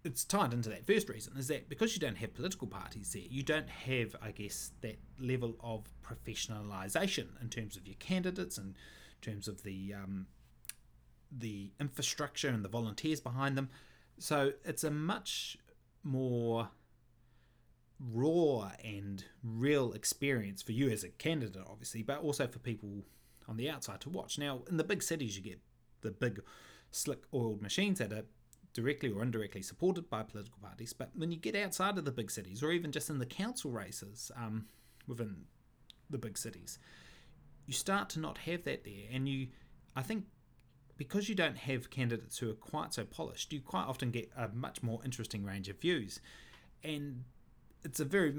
it's 0.03 0.23
tied 0.23 0.53
into 0.53 0.69
that 0.69 0.87
first 0.87 1.09
reason 1.09 1.33
is 1.37 1.47
that 1.47 1.69
because 1.69 1.93
you 1.93 1.99
don't 1.99 2.17
have 2.17 2.33
political 2.33 2.67
parties 2.67 3.11
there, 3.13 3.23
you 3.29 3.43
don't 3.43 3.69
have, 3.69 4.15
I 4.21 4.31
guess, 4.31 4.71
that 4.81 4.97
level 5.19 5.55
of 5.61 5.83
professionalisation 6.01 7.27
in 7.41 7.49
terms 7.49 7.77
of 7.77 7.85
your 7.85 7.97
candidates 7.99 8.57
and 8.57 8.75
in 9.21 9.33
terms 9.33 9.47
of 9.47 9.63
the 9.63 9.93
um, 9.93 10.27
the 11.31 11.71
infrastructure 11.79 12.49
and 12.49 12.63
the 12.63 12.69
volunteers 12.69 13.19
behind 13.19 13.57
them. 13.57 13.69
So 14.19 14.53
it's 14.65 14.83
a 14.83 14.91
much 14.91 15.57
more 16.03 16.69
raw 17.99 18.71
and 18.83 19.23
real 19.43 19.93
experience 19.93 20.61
for 20.61 20.71
you 20.71 20.89
as 20.89 21.03
a 21.03 21.09
candidate, 21.09 21.63
obviously, 21.67 22.03
but 22.03 22.19
also 22.19 22.47
for 22.47 22.59
people 22.59 23.05
on 23.47 23.57
the 23.57 23.69
outside 23.69 24.01
to 24.01 24.09
watch. 24.09 24.37
Now, 24.37 24.61
in 24.69 24.77
the 24.77 24.83
big 24.83 25.01
cities, 25.01 25.35
you 25.35 25.43
get 25.43 25.59
the 26.01 26.11
big 26.11 26.41
slick 26.91 27.23
oiled 27.33 27.61
machines 27.61 27.99
that 27.99 28.13
are 28.13 28.25
directly 28.73 29.11
or 29.11 29.23
indirectly 29.23 29.61
supported 29.61 30.09
by 30.09 30.23
political 30.23 30.59
parties. 30.61 30.93
But 30.93 31.09
when 31.15 31.31
you 31.31 31.37
get 31.37 31.55
outside 31.55 31.97
of 31.97 32.05
the 32.05 32.11
big 32.11 32.29
cities, 32.29 32.61
or 32.61 32.71
even 32.71 32.91
just 32.91 33.09
in 33.09 33.17
the 33.17 33.25
council 33.25 33.71
races 33.71 34.31
um, 34.35 34.65
within 35.07 35.45
the 36.09 36.17
big 36.17 36.37
cities, 36.37 36.77
you 37.65 37.73
start 37.73 38.09
to 38.09 38.19
not 38.19 38.37
have 38.39 38.63
that 38.65 38.83
there. 38.83 39.07
And 39.11 39.27
you, 39.27 39.47
I 39.95 40.03
think, 40.03 40.25
because 40.97 41.29
you 41.29 41.35
don't 41.35 41.57
have 41.57 41.89
candidates 41.89 42.39
who 42.39 42.49
are 42.49 42.55
quite 42.55 42.93
so 42.93 43.03
polished, 43.03 43.53
you 43.53 43.61
quite 43.61 43.85
often 43.85 44.11
get 44.11 44.29
a 44.35 44.47
much 44.49 44.81
more 44.81 44.99
interesting 45.05 45.43
range 45.43 45.69
of 45.69 45.79
views. 45.79 46.19
And 46.83 47.23
it's 47.83 47.99
a 47.99 48.05
very 48.05 48.29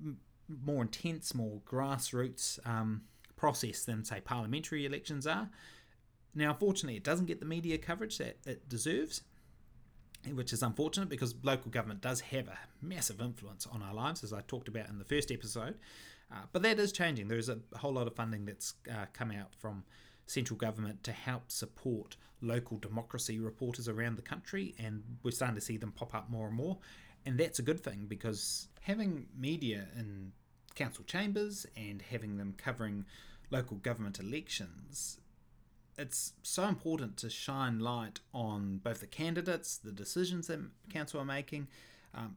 m- 0.00 0.18
more 0.48 0.82
intense, 0.82 1.34
more 1.34 1.60
grassroots 1.66 2.64
um, 2.66 3.02
process 3.36 3.84
than, 3.84 4.04
say, 4.04 4.20
parliamentary 4.20 4.86
elections 4.86 5.26
are. 5.26 5.50
Now, 6.34 6.50
unfortunately, 6.50 6.96
it 6.96 7.04
doesn't 7.04 7.26
get 7.26 7.40
the 7.40 7.46
media 7.46 7.78
coverage 7.78 8.18
that 8.18 8.38
it 8.46 8.68
deserves, 8.68 9.22
which 10.32 10.52
is 10.52 10.62
unfortunate 10.62 11.08
because 11.08 11.34
local 11.42 11.70
government 11.70 12.00
does 12.00 12.20
have 12.20 12.46
a 12.48 12.58
massive 12.80 13.20
influence 13.20 13.66
on 13.66 13.82
our 13.82 13.94
lives, 13.94 14.22
as 14.22 14.32
I 14.32 14.42
talked 14.42 14.68
about 14.68 14.88
in 14.88 14.98
the 14.98 15.04
first 15.04 15.32
episode. 15.32 15.76
Uh, 16.32 16.42
but 16.52 16.62
that 16.62 16.78
is 16.78 16.92
changing. 16.92 17.26
There 17.26 17.38
is 17.38 17.48
a 17.48 17.58
whole 17.74 17.92
lot 17.92 18.06
of 18.06 18.14
funding 18.14 18.44
that's 18.44 18.74
uh, 18.88 19.06
come 19.12 19.32
out 19.32 19.54
from 19.58 19.82
central 20.26 20.56
government 20.56 21.02
to 21.04 21.12
help 21.12 21.50
support 21.50 22.16
local 22.40 22.78
democracy 22.78 23.38
reporters 23.38 23.88
around 23.88 24.16
the 24.16 24.22
country, 24.22 24.74
and 24.78 25.02
we're 25.22 25.30
starting 25.30 25.56
to 25.56 25.60
see 25.60 25.76
them 25.76 25.92
pop 25.92 26.14
up 26.14 26.30
more 26.30 26.46
and 26.46 26.56
more. 26.56 26.78
And 27.26 27.38
that's 27.38 27.58
a 27.58 27.62
good 27.62 27.80
thing 27.80 28.06
because 28.08 28.68
having 28.80 29.26
media 29.36 29.88
in 29.96 30.32
council 30.74 31.04
chambers 31.04 31.66
and 31.76 32.00
having 32.00 32.38
them 32.38 32.54
covering 32.56 33.04
local 33.50 33.76
government 33.78 34.18
elections 34.18 35.20
it's 36.00 36.32
so 36.42 36.64
important 36.64 37.18
to 37.18 37.28
shine 37.28 37.78
light 37.78 38.20
on 38.32 38.80
both 38.82 39.00
the 39.00 39.06
candidates, 39.06 39.76
the 39.76 39.92
decisions 39.92 40.46
that 40.46 40.58
council 40.88 41.20
are 41.20 41.26
making, 41.26 41.68
um, 42.14 42.36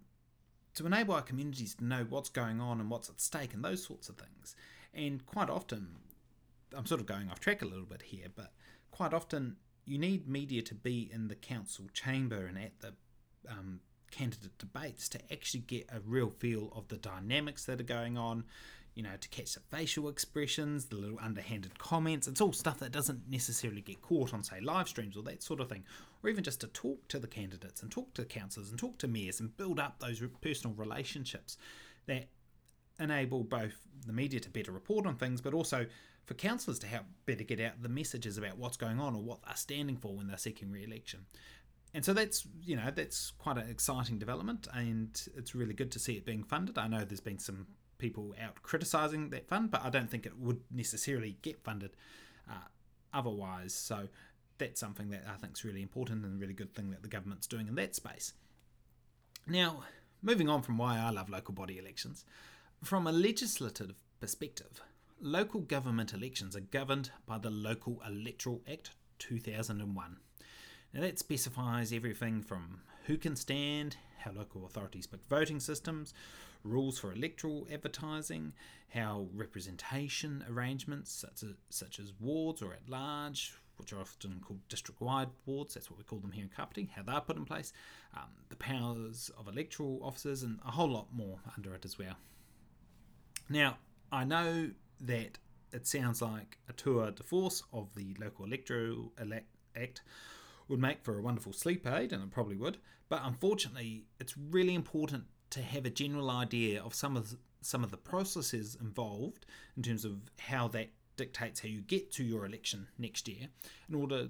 to 0.75 0.85
enable 0.85 1.13
our 1.13 1.21
communities 1.21 1.73
to 1.75 1.85
know 1.85 2.05
what's 2.09 2.29
going 2.29 2.59
on 2.59 2.81
and 2.81 2.89
what's 2.89 3.09
at 3.09 3.21
stake 3.21 3.53
and 3.53 3.63
those 3.63 3.83
sorts 3.83 4.09
of 4.09 4.17
things. 4.17 4.55
And 4.93 5.25
quite 5.25 5.49
often, 5.49 5.95
I'm 6.75 6.85
sort 6.85 7.01
of 7.01 7.07
going 7.07 7.29
off 7.29 7.39
track 7.39 7.61
a 7.61 7.65
little 7.65 7.85
bit 7.85 8.03
here, 8.03 8.27
but 8.33 8.51
quite 8.91 9.13
often 9.13 9.57
you 9.85 9.97
need 9.97 10.27
media 10.27 10.61
to 10.61 10.75
be 10.75 11.09
in 11.13 11.27
the 11.27 11.35
council 11.35 11.85
chamber 11.93 12.45
and 12.45 12.57
at 12.57 12.79
the 12.79 12.93
um, 13.49 13.81
candidate 14.11 14.57
debates 14.57 15.09
to 15.09 15.19
actually 15.31 15.61
get 15.61 15.89
a 15.93 15.99
real 15.99 16.29
feel 16.29 16.71
of 16.75 16.87
the 16.87 16.97
dynamics 16.97 17.65
that 17.65 17.79
are 17.79 17.83
going 17.83 18.17
on 18.17 18.45
you 18.95 19.01
know, 19.01 19.15
to 19.19 19.29
catch 19.29 19.53
the 19.53 19.59
facial 19.59 20.07
expressions, 20.07 20.85
the 20.85 20.95
little 20.95 21.17
underhanded 21.19 21.79
comments. 21.79 22.27
It's 22.27 22.41
all 22.41 22.53
stuff 22.53 22.79
that 22.79 22.91
doesn't 22.91 23.29
necessarily 23.29 23.81
get 23.81 24.01
caught 24.01 24.33
on, 24.33 24.43
say, 24.43 24.59
live 24.61 24.87
streams 24.87 25.17
or 25.17 25.23
that 25.23 25.41
sort 25.41 25.59
of 25.59 25.69
thing. 25.69 25.83
Or 26.23 26.29
even 26.29 26.43
just 26.43 26.61
to 26.61 26.67
talk 26.67 27.07
to 27.07 27.19
the 27.19 27.27
candidates 27.27 27.81
and 27.81 27.91
talk 27.91 28.13
to 28.13 28.23
councillors 28.23 28.69
and 28.69 28.77
talk 28.77 28.99
to 28.99 29.07
mayors 29.07 29.39
and 29.39 29.55
build 29.57 29.79
up 29.79 29.99
those 29.99 30.21
personal 30.41 30.75
relationships 30.75 31.57
that 32.05 32.27
enable 32.99 33.43
both 33.43 33.87
the 34.05 34.13
media 34.13 34.39
to 34.39 34.49
better 34.49 34.71
report 34.71 35.07
on 35.07 35.15
things, 35.15 35.41
but 35.41 35.55
also 35.55 35.87
for 36.25 36.33
councillors 36.33 36.79
to 36.79 36.87
help 36.87 37.03
better 37.25 37.43
get 37.43 37.59
out 37.59 37.81
the 37.81 37.89
messages 37.89 38.37
about 38.37 38.57
what's 38.57 38.77
going 38.77 38.99
on 38.99 39.15
or 39.15 39.21
what 39.21 39.39
they're 39.45 39.55
standing 39.55 39.97
for 39.97 40.15
when 40.15 40.27
they're 40.27 40.37
seeking 40.37 40.71
re-election. 40.71 41.25
And 41.93 42.03
so 42.03 42.13
that's 42.13 42.47
you 42.63 42.75
know 42.75 42.89
that's 42.93 43.31
quite 43.37 43.57
an 43.57 43.69
exciting 43.69 44.17
development, 44.17 44.67
and 44.73 45.09
it's 45.37 45.53
really 45.53 45.75
good 45.75 45.91
to 45.91 45.99
see 45.99 46.13
it 46.13 46.25
being 46.25 46.43
funded. 46.43 46.77
I 46.77 46.87
know 46.87 47.05
there's 47.05 47.19
been 47.19 47.39
some 47.39 47.67
people 47.99 48.33
out 48.41 48.61
criticising 48.63 49.29
that 49.29 49.47
fund, 49.47 49.69
but 49.69 49.83
I 49.85 49.89
don't 49.89 50.09
think 50.09 50.25
it 50.25 50.37
would 50.37 50.61
necessarily 50.71 51.37
get 51.43 51.63
funded 51.63 51.91
uh, 52.49 52.67
otherwise. 53.13 53.73
So 53.75 54.07
that's 54.57 54.79
something 54.79 55.09
that 55.11 55.23
I 55.31 55.37
think 55.37 55.53
is 55.53 55.63
really 55.63 55.83
important 55.83 56.25
and 56.25 56.35
a 56.35 56.39
really 56.39 56.53
good 56.53 56.73
thing 56.73 56.89
that 56.91 57.03
the 57.03 57.09
government's 57.09 57.47
doing 57.47 57.67
in 57.67 57.75
that 57.75 57.95
space. 57.95 58.33
Now, 59.45 59.83
moving 60.21 60.49
on 60.49 60.61
from 60.63 60.77
why 60.77 60.97
I 60.97 61.11
love 61.11 61.29
local 61.29 61.53
body 61.53 61.77
elections, 61.77 62.25
from 62.83 63.05
a 63.05 63.11
legislative 63.11 63.93
perspective, 64.19 64.81
local 65.19 65.61
government 65.61 66.13
elections 66.13 66.55
are 66.55 66.61
governed 66.61 67.11
by 67.25 67.37
the 67.37 67.49
Local 67.49 68.01
Electoral 68.07 68.61
Act 68.71 68.91
2001. 69.19 70.17
Now, 70.93 71.01
that 71.01 71.19
specifies 71.19 71.91
everything 71.91 72.41
from 72.41 72.81
who 73.05 73.17
can 73.17 73.35
stand, 73.35 73.97
how 74.19 74.31
local 74.31 74.65
authorities 74.65 75.07
pick 75.07 75.21
voting 75.29 75.59
systems, 75.59 76.13
rules 76.63 76.99
for 76.99 77.11
electoral 77.11 77.67
advertising, 77.71 78.53
how 78.89 79.27
representation 79.33 80.45
arrangements 80.49 81.11
such 81.11 81.43
as, 81.43 81.55
such 81.69 81.99
as 81.99 82.13
wards 82.19 82.61
or 82.61 82.73
at 82.73 82.87
large, 82.87 83.53
which 83.77 83.91
are 83.91 83.99
often 83.99 84.39
called 84.45 84.59
district 84.69 85.01
wide 85.01 85.29
wards, 85.45 85.73
that's 85.73 85.89
what 85.89 85.97
we 85.97 86.03
call 86.03 86.19
them 86.19 86.31
here 86.31 86.43
in 86.43 86.49
Kapiti, 86.49 86.89
how 86.95 87.01
they're 87.01 87.19
put 87.19 87.37
in 87.37 87.45
place, 87.45 87.73
um, 88.15 88.29
the 88.49 88.55
powers 88.55 89.31
of 89.37 89.47
electoral 89.47 89.99
officers, 90.03 90.43
and 90.43 90.59
a 90.65 90.71
whole 90.71 90.89
lot 90.89 91.07
more 91.11 91.39
under 91.57 91.73
it 91.73 91.85
as 91.85 91.97
well. 91.97 92.15
Now, 93.49 93.77
I 94.11 94.23
know 94.23 94.69
that 95.03 95.37
it 95.71 95.87
sounds 95.87 96.21
like 96.21 96.57
a 96.69 96.73
tour 96.73 97.11
de 97.11 97.23
force 97.23 97.63
of 97.71 97.93
the 97.95 98.15
local 98.19 98.45
electoral 98.45 99.11
act 99.75 100.01
would 100.67 100.79
make 100.79 101.03
for 101.03 101.17
a 101.17 101.21
wonderful 101.21 101.53
sleep 101.53 101.85
aid, 101.87 102.13
and 102.13 102.23
it 102.23 102.31
probably 102.31 102.55
would, 102.55 102.77
but 103.09 103.21
unfortunately, 103.23 104.05
it's 104.19 104.35
really 104.37 104.73
important 104.73 105.25
to 105.49 105.61
have 105.61 105.85
a 105.85 105.89
general 105.89 106.29
idea 106.29 106.81
of 106.81 106.95
some 106.95 107.17
of 107.17 107.29
the, 107.29 107.37
some 107.61 107.83
of 107.83 107.91
the 107.91 107.97
processes 107.97 108.77
involved 108.79 109.45
in 109.77 109.83
terms 109.83 110.05
of 110.05 110.21
how 110.39 110.67
that 110.69 110.89
dictates 111.15 111.59
how 111.59 111.67
you 111.67 111.81
get 111.81 112.11
to 112.11 112.23
your 112.23 112.45
election 112.45 112.87
next 112.97 113.27
year 113.27 113.47
in 113.87 113.95
order 113.95 114.29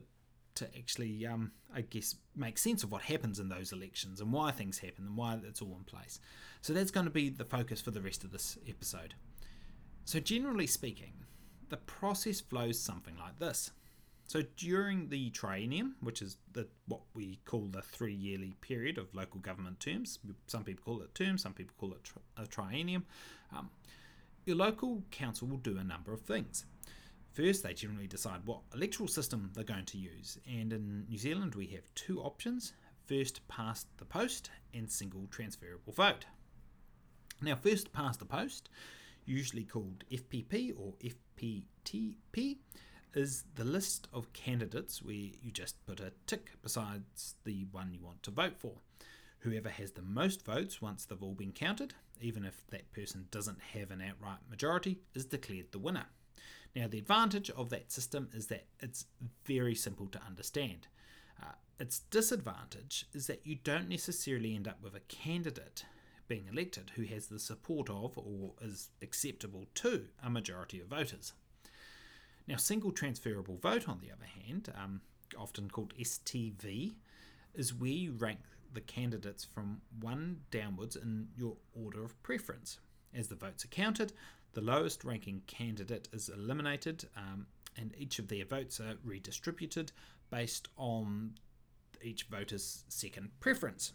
to 0.56 0.68
actually, 0.78 1.26
um, 1.26 1.52
I 1.74 1.82
guess, 1.82 2.16
make 2.36 2.58
sense 2.58 2.84
of 2.84 2.92
what 2.92 3.02
happens 3.04 3.40
in 3.40 3.50
those 3.50 3.72
elections 3.72 4.22
and 4.22 4.32
why 4.32 4.52
things 4.52 4.80
happen 4.80 5.06
and 5.06 5.18
why 5.18 5.40
it's 5.48 5.62
all 5.62 5.76
in 5.78 5.84
place. 5.86 6.20
So 6.62 6.74
that's 6.74 6.92
going 6.92 7.06
to 7.06 7.12
be 7.12 7.30
the 7.30 7.46
focus 7.46 7.82
for 7.82 7.92
the 7.92 8.02
rest 8.02 8.24
of 8.24 8.32
this 8.32 8.58
episode. 8.68 9.16
So, 10.06 10.20
generally 10.20 10.68
speaking, 10.68 11.14
the 11.70 11.78
process 11.78 12.42
flows 12.42 12.80
something 12.80 13.18
like 13.18 13.40
this. 13.40 13.72
So 14.26 14.42
during 14.58 15.10
the 15.10 15.30
triennium, 15.32 15.94
which 16.02 16.22
is 16.22 16.38
the 16.54 16.68
what 16.88 17.02
we 17.14 17.40
call 17.46 17.68
the 17.72 17.82
three 17.82 18.14
yearly 18.14 18.56
period 18.62 18.98
of 18.98 19.14
local 19.14 19.40
government 19.40 19.80
terms, 19.80 20.20
some 20.48 20.64
people 20.64 20.84
call 20.84 21.02
it 21.04 21.14
term, 21.14 21.38
some 21.38 21.54
people 21.54 21.76
call 21.78 21.94
it 21.94 22.10
a 22.38 22.48
triennium, 22.48 23.04
um, 23.56 23.70
your 24.46 24.56
local 24.56 25.04
council 25.12 25.48
will 25.48 25.58
do 25.58 25.78
a 25.78 25.84
number 25.84 26.14
of 26.14 26.22
things. 26.22 26.66
First, 27.34 27.64
they 27.64 27.74
generally 27.74 28.08
decide 28.08 28.42
what 28.46 28.62
electoral 28.74 29.08
system 29.08 29.52
they're 29.54 29.64
going 29.64 29.86
to 29.86 29.98
use, 29.98 30.38
and 30.48 30.72
in 30.72 31.06
New 31.10 31.18
Zealand 31.18 31.56
we 31.56 31.68
have 31.68 31.84
two 31.96 32.22
options 32.22 32.74
first 33.08 33.46
past 33.48 33.88
the 33.98 34.06
post 34.06 34.50
and 34.74 34.90
single 34.90 35.28
transferable 35.30 35.94
vote. 35.94 36.26
Now, 37.42 37.56
first 37.56 37.92
past 37.92 38.20
the 38.20 38.26
post, 38.26 38.70
usually 39.26 39.64
called 39.64 40.04
FPP 40.12 40.74
or 40.78 40.94
FPTP, 41.04 42.58
is 43.16 43.44
the 43.56 43.64
list 43.64 44.08
of 44.12 44.34
candidates 44.34 45.02
where 45.02 45.14
you 45.14 45.52
just 45.52 45.86
put 45.86 46.00
a 46.00 46.14
tick 46.26 46.52
besides 46.62 47.36
the 47.44 47.66
one 47.72 47.94
you 47.94 48.00
want 48.02 48.24
to 48.24 48.32
vote 48.32 48.58
for. 48.58 48.74
Whoever 49.40 49.70
has 49.70 49.92
the 49.92 50.02
most 50.02 50.46
votes 50.46 50.82
once 50.82 51.06
they've 51.06 51.22
all 51.22 51.36
been 51.36 51.52
counted, 51.52 51.94
even 52.22 52.46
if 52.46 52.66
that 52.68 52.92
person 52.94 53.28
doesn't 53.30 53.60
have 53.74 53.92
an 53.92 54.02
outright 54.02 54.40
majority, 54.50 55.00
is 55.14 55.26
declared 55.26 55.72
the 55.72 55.80
winner. 55.80 56.06
Now, 56.76 56.88
the 56.88 56.98
advantage 56.98 57.50
of 57.52 57.70
that 57.70 57.92
system 57.92 58.30
is 58.34 58.48
that 58.48 58.66
it's 58.80 59.06
very 59.46 59.76
simple 59.76 60.08
to 60.08 60.22
understand. 60.26 60.88
Uh, 61.42 61.52
its 61.80 62.00
disadvantage 62.00 63.06
is 63.14 63.28
that 63.28 63.46
you 63.46 63.58
don't 63.64 63.90
necessarily 63.90 64.56
end 64.56 64.68
up 64.68 64.82
with 64.82 64.96
a 64.96 65.02
candidate 65.02 65.86
being 66.28 66.48
elected 66.52 66.92
who 66.96 67.04
has 67.04 67.28
the 67.28 67.40
support 67.40 67.90
of 67.90 68.18
or 68.18 68.54
is 68.62 68.90
acceptable 69.02 69.66
to 69.76 70.06
a 70.24 70.30
majority 70.30 70.80
of 70.80 70.88
voters. 70.88 71.34
Now, 72.48 72.58
single 72.58 72.92
transferable 72.92 73.58
vote, 73.58 73.88
on 73.88 74.00
the 74.02 74.12
other 74.12 74.26
hand, 74.26 74.72
um, 74.76 75.02
often 75.38 75.70
called 75.70 75.94
STV, 75.98 76.96
is 77.54 77.74
where 77.74 77.90
you 77.90 78.14
rank 78.14 78.40
the 78.74 78.82
candidates 78.82 79.46
from 79.46 79.82
one 80.02 80.42
downwards 80.52 80.96
in 80.96 81.28
your 81.38 81.56
order 81.74 82.04
of 82.04 82.22
preference. 82.24 82.80
As 83.14 83.28
the 83.28 83.36
votes 83.36 83.64
are 83.64 83.70
counted, 83.70 84.12
the 84.54 84.62
lowest 84.62 85.04
ranking 85.04 85.42
candidate 85.48 86.10
is 86.12 86.30
eliminated, 86.30 87.06
um, 87.16 87.46
and 87.78 87.94
each 87.98 88.20
of 88.20 88.28
their 88.28 88.46
votes 88.46 88.80
are 88.80 88.96
redistributed 89.04 89.92
based 90.30 90.68
on 90.78 91.36
each 92.02 92.24
voter's 92.24 92.84
second 92.90 93.30
preference. 93.40 93.94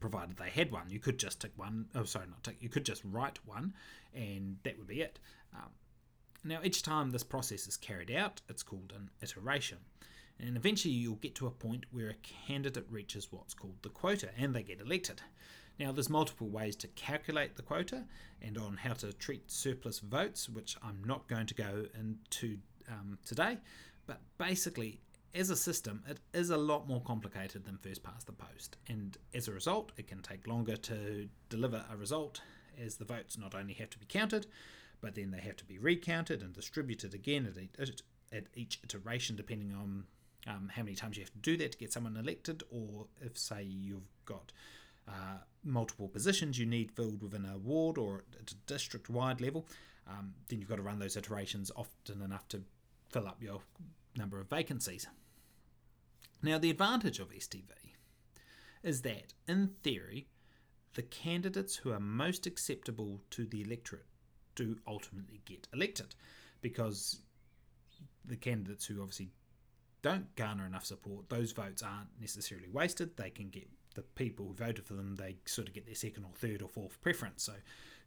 Provided 0.00 0.36
they 0.36 0.50
had 0.50 0.70
one, 0.70 0.88
you 0.88 1.00
could 1.00 1.18
just 1.18 1.40
tick 1.40 1.52
one. 1.56 1.86
Oh, 1.94 2.04
sorry, 2.04 2.26
not 2.28 2.44
tick. 2.44 2.56
You 2.60 2.68
could 2.68 2.84
just 2.84 3.02
write 3.04 3.38
one, 3.44 3.74
and 4.14 4.58
that 4.62 4.78
would 4.78 4.86
be 4.86 5.00
it. 5.00 5.18
Um, 5.54 5.70
now, 6.44 6.60
each 6.62 6.82
time 6.82 7.10
this 7.10 7.24
process 7.24 7.66
is 7.66 7.76
carried 7.76 8.10
out, 8.10 8.40
it's 8.48 8.62
called 8.62 8.92
an 8.94 9.10
iteration. 9.20 9.78
And 10.38 10.56
eventually, 10.56 10.94
you'll 10.94 11.16
get 11.16 11.34
to 11.36 11.46
a 11.46 11.50
point 11.50 11.86
where 11.90 12.10
a 12.10 12.46
candidate 12.46 12.86
reaches 12.90 13.32
what's 13.32 13.54
called 13.54 13.76
the 13.82 13.88
quota 13.88 14.28
and 14.38 14.54
they 14.54 14.62
get 14.62 14.80
elected. 14.80 15.22
Now, 15.78 15.92
there's 15.92 16.10
multiple 16.10 16.48
ways 16.48 16.76
to 16.76 16.88
calculate 16.88 17.56
the 17.56 17.62
quota 17.62 18.04
and 18.40 18.56
on 18.58 18.76
how 18.76 18.94
to 18.94 19.12
treat 19.12 19.50
surplus 19.50 19.98
votes, 19.98 20.48
which 20.48 20.76
I'm 20.82 21.02
not 21.04 21.26
going 21.26 21.46
to 21.46 21.54
go 21.54 21.86
into 21.98 22.58
um, 22.88 23.18
today. 23.24 23.58
But 24.06 24.20
basically, 24.38 25.00
as 25.36 25.50
a 25.50 25.56
system, 25.56 26.02
it 26.08 26.18
is 26.32 26.50
a 26.50 26.56
lot 26.56 26.88
more 26.88 27.02
complicated 27.02 27.64
than 27.64 27.76
first 27.76 28.02
past 28.02 28.26
the 28.26 28.32
post. 28.32 28.76
And 28.88 29.16
as 29.34 29.48
a 29.48 29.52
result, 29.52 29.92
it 29.96 30.08
can 30.08 30.22
take 30.22 30.46
longer 30.46 30.76
to 30.76 31.28
deliver 31.48 31.84
a 31.92 31.96
result 31.96 32.40
as 32.82 32.96
the 32.96 33.04
votes 33.04 33.36
not 33.38 33.54
only 33.54 33.74
have 33.74 33.90
to 33.90 33.98
be 33.98 34.06
counted, 34.06 34.46
but 35.00 35.14
then 35.14 35.30
they 35.30 35.40
have 35.40 35.56
to 35.56 35.64
be 35.64 35.78
recounted 35.78 36.42
and 36.42 36.52
distributed 36.52 37.14
again 37.14 37.46
at 37.46 37.88
each, 37.88 38.02
at 38.32 38.44
each 38.54 38.80
iteration, 38.82 39.36
depending 39.36 39.74
on 39.74 40.04
um, 40.46 40.70
how 40.74 40.82
many 40.82 40.94
times 40.94 41.16
you 41.16 41.22
have 41.22 41.32
to 41.32 41.38
do 41.38 41.56
that 41.58 41.72
to 41.72 41.78
get 41.78 41.92
someone 41.92 42.16
elected, 42.16 42.62
or 42.70 43.06
if, 43.20 43.36
say, 43.36 43.62
you've 43.62 44.08
got 44.24 44.52
uh, 45.08 45.38
multiple 45.62 46.08
positions 46.08 46.58
you 46.58 46.66
need 46.66 46.90
filled 46.92 47.22
within 47.22 47.44
a 47.44 47.58
ward 47.58 47.98
or 47.98 48.24
at 48.40 48.50
a 48.50 48.54
district 48.66 49.10
wide 49.10 49.40
level, 49.40 49.66
um, 50.08 50.32
then 50.48 50.60
you've 50.60 50.68
got 50.68 50.76
to 50.76 50.82
run 50.82 50.98
those 50.98 51.16
iterations 51.16 51.70
often 51.76 52.22
enough 52.22 52.48
to 52.48 52.62
fill 53.10 53.26
up 53.26 53.42
your 53.42 53.60
number 54.16 54.40
of 54.40 54.48
vacancies. 54.48 55.06
Now, 56.42 56.58
the 56.58 56.70
advantage 56.70 57.18
of 57.18 57.30
STV 57.30 57.70
is 58.82 59.02
that, 59.02 59.34
in 59.48 59.68
theory, 59.82 60.28
the 60.94 61.02
candidates 61.02 61.76
who 61.76 61.92
are 61.92 62.00
most 62.00 62.46
acceptable 62.46 63.20
to 63.30 63.46
the 63.46 63.62
electorate 63.62 64.06
do 64.54 64.76
ultimately 64.86 65.42
get 65.44 65.68
elected 65.72 66.14
because 66.62 67.20
the 68.24 68.36
candidates 68.36 68.86
who 68.86 69.00
obviously 69.00 69.30
don't 70.02 70.34
garner 70.36 70.66
enough 70.66 70.84
support, 70.84 71.28
those 71.28 71.52
votes 71.52 71.82
aren't 71.82 72.08
necessarily 72.20 72.68
wasted. 72.68 73.16
They 73.16 73.30
can 73.30 73.48
get 73.48 73.68
the 73.94 74.02
people 74.02 74.46
who 74.46 74.54
voted 74.54 74.86
for 74.86 74.94
them, 74.94 75.16
they 75.16 75.36
sort 75.46 75.68
of 75.68 75.74
get 75.74 75.86
their 75.86 75.94
second 75.94 76.24
or 76.24 76.30
third 76.34 76.62
or 76.62 76.68
fourth 76.68 77.00
preference. 77.00 77.42
So 77.42 77.54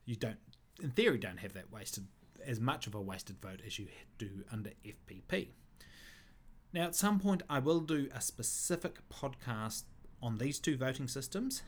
you 0.05 0.15
don't, 0.15 0.37
in 0.81 0.91
theory, 0.91 1.17
don't 1.17 1.39
have 1.39 1.53
that 1.53 1.71
wasted, 1.71 2.05
as 2.45 2.59
much 2.59 2.87
of 2.87 2.95
a 2.95 3.01
wasted 3.01 3.41
vote 3.41 3.61
as 3.65 3.77
you 3.77 3.87
do 4.17 4.29
under 4.51 4.71
FPP. 4.85 5.49
Now, 6.71 6.83
at 6.83 6.95
some 6.95 7.19
point, 7.19 7.41
I 7.49 7.57
will 7.59 7.79
do 7.79 8.09
a 8.13 8.21
specific 8.21 8.99
podcast 9.09 9.83
on 10.21 10.37
these 10.37 10.59
two 10.59 10.77
voting 10.77 11.07
systems, 11.07 11.63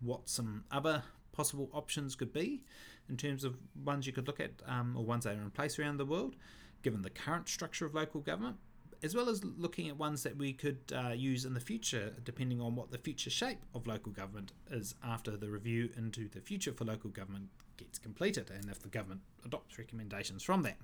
what 0.00 0.28
some 0.28 0.64
other 0.70 1.02
possible 1.32 1.68
options 1.72 2.14
could 2.14 2.32
be, 2.32 2.62
in 3.08 3.16
terms 3.16 3.42
of 3.42 3.56
ones 3.84 4.06
you 4.06 4.12
could 4.12 4.28
look 4.28 4.38
at 4.38 4.52
um, 4.66 4.94
or 4.96 5.04
ones 5.04 5.24
that 5.24 5.36
are 5.36 5.42
in 5.42 5.50
place 5.50 5.78
around 5.78 5.96
the 5.96 6.04
world, 6.04 6.36
given 6.82 7.02
the 7.02 7.10
current 7.10 7.48
structure 7.48 7.86
of 7.86 7.94
local 7.94 8.20
government, 8.20 8.56
as 9.02 9.16
well 9.16 9.28
as 9.28 9.44
looking 9.44 9.88
at 9.88 9.96
ones 9.96 10.22
that 10.22 10.36
we 10.36 10.52
could 10.52 10.78
uh, 10.94 11.08
use 11.08 11.44
in 11.44 11.52
the 11.52 11.60
future, 11.60 12.12
depending 12.22 12.60
on 12.60 12.76
what 12.76 12.92
the 12.92 12.98
future 12.98 13.30
shape 13.30 13.64
of 13.74 13.86
local 13.88 14.12
government 14.12 14.52
is 14.70 14.94
after 15.02 15.36
the 15.36 15.50
review 15.50 15.90
into 15.96 16.28
the 16.28 16.40
future 16.40 16.72
for 16.72 16.84
local 16.84 17.10
government 17.10 17.48
gets 17.76 17.98
completed 17.98 18.50
and 18.50 18.70
if 18.70 18.80
the 18.80 18.88
government 18.88 19.20
adopts 19.44 19.76
recommendations 19.76 20.42
from 20.42 20.62
that. 20.62 20.76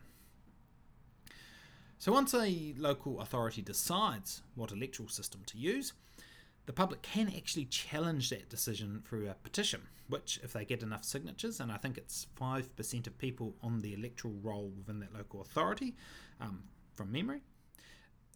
So, 2.03 2.11
once 2.11 2.35
a 2.35 2.75
local 2.77 3.21
authority 3.21 3.63
decides 3.63 4.43
what 4.57 4.73
electoral 4.73 5.09
system 5.09 5.43
to 5.47 5.57
use, 5.57 5.93
the 6.67 6.73
public 6.73 7.01
can 7.03 7.29
actually 7.29 7.67
challenge 7.67 8.29
that 8.31 8.49
decision 8.49 9.05
through 9.07 9.31
a 9.31 9.35
petition, 9.35 9.83
which, 10.09 10.41
if 10.43 10.53
they 10.53 10.65
get 10.65 10.83
enough 10.83 11.05
signatures, 11.05 11.61
and 11.61 11.71
I 11.71 11.77
think 11.77 11.97
it's 11.97 12.27
5% 12.41 13.07
of 13.07 13.19
people 13.19 13.55
on 13.63 13.83
the 13.83 13.95
electoral 13.95 14.35
roll 14.43 14.73
within 14.77 14.99
that 14.99 15.15
local 15.15 15.43
authority 15.43 15.95
um, 16.41 16.65
from 16.97 17.13
memory, 17.13 17.43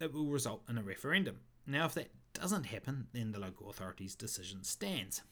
it 0.00 0.14
will 0.14 0.26
result 0.26 0.62
in 0.68 0.78
a 0.78 0.82
referendum. 0.84 1.40
Now, 1.66 1.86
if 1.86 1.94
that 1.94 2.12
doesn't 2.34 2.66
happen, 2.66 3.08
then 3.12 3.32
the 3.32 3.40
local 3.40 3.68
authority's 3.68 4.14
decision 4.14 4.62
stands. 4.62 5.22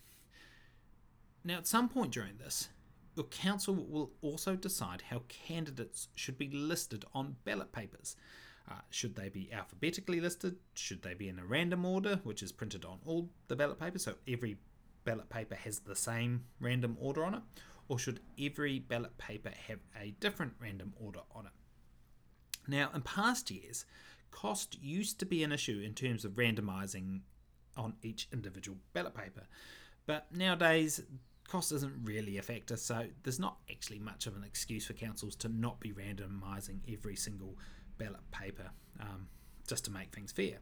Now, 1.45 1.59
at 1.59 1.69
some 1.69 1.89
point 1.89 2.11
during 2.11 2.39
this, 2.39 2.69
your 3.17 3.27
council 3.27 3.75
will 3.75 4.13
also 4.23 4.57
decide 4.57 5.03
how 5.11 5.23
candidates 5.29 6.09
should 6.15 6.39
be 6.39 6.51
listed 6.51 7.05
on 7.15 7.37
ballot 7.45 7.73
papers. 7.73 8.17
Uh, 8.69 8.81
should 8.91 9.15
they 9.15 9.29
be 9.29 9.53
alphabetically 9.53 10.21
listed? 10.21 10.57
Should 10.75 11.03
they 11.03 11.15
be 11.15 11.29
in 11.29 11.39
a 11.39 11.45
random 11.45 11.85
order, 11.85 12.21
which 12.25 12.43
is 12.43 12.51
printed 12.51 12.85
on 12.85 12.99
all 13.05 13.29
the 13.49 13.57
ballot 13.57 13.79
papers, 13.79 14.05
so 14.05 14.15
every 14.27 14.57
ballot 15.05 15.29
paper 15.29 15.55
has 15.55 15.81
the 15.81 15.95
same 15.95 16.45
random 16.61 16.97
order 17.01 17.25
on 17.25 17.35
it? 17.35 17.43
Or 17.89 17.99
should 17.99 18.21
every 18.41 18.79
ballot 18.79 19.19
paper 19.19 19.51
have 19.69 19.81
a 20.01 20.15
different 20.19 20.55
random 20.59 20.95
order 20.99 21.21
on 21.35 21.47
it? 21.47 21.53
Now, 22.67 22.91
in 22.95 23.03
past 23.03 23.51
years, 23.51 23.85
cost 24.31 24.79
used 24.83 25.19
to 25.21 25.27
be 25.27 25.43
an 25.43 25.53
issue 25.53 25.83
in 25.85 25.93
terms 25.93 26.25
of 26.25 26.33
randomising 26.33 27.21
on 27.77 27.95
each 28.03 28.29
individual 28.33 28.79
ballot 28.95 29.15
paper, 29.15 29.43
but 30.07 30.27
nowadays 30.35 31.03
cost 31.49 31.73
isn't 31.73 31.95
really 32.03 32.39
a 32.39 32.43
factor, 32.43 32.77
so 32.77 33.07
there's 33.23 33.39
not 33.39 33.59
actually 33.71 33.99
much 33.99 34.27
of 34.27 34.37
an 34.37 34.45
excuse 34.45 34.87
for 34.87 34.93
councils 34.95 35.37
to 35.37 35.49
not 35.49 35.81
be 35.81 35.93
randomising 35.93 36.81
every 36.93 37.17
single 37.17 37.59
ballot 37.99 38.31
paper 38.31 38.71
um, 39.01 39.29
just 39.69 39.85
to 39.85 39.91
make 39.91 40.13
things 40.15 40.33
fair. 40.33 40.59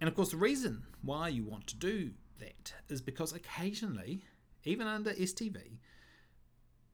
And 0.00 0.08
of 0.08 0.14
course, 0.14 0.30
the 0.30 0.36
reason 0.36 0.84
why 1.02 1.28
you 1.28 1.44
want 1.44 1.66
to 1.68 1.76
do 1.76 2.10
that 2.38 2.72
is 2.88 3.00
because 3.00 3.32
occasionally, 3.32 4.22
even 4.64 4.86
under 4.86 5.12
STV, 5.12 5.78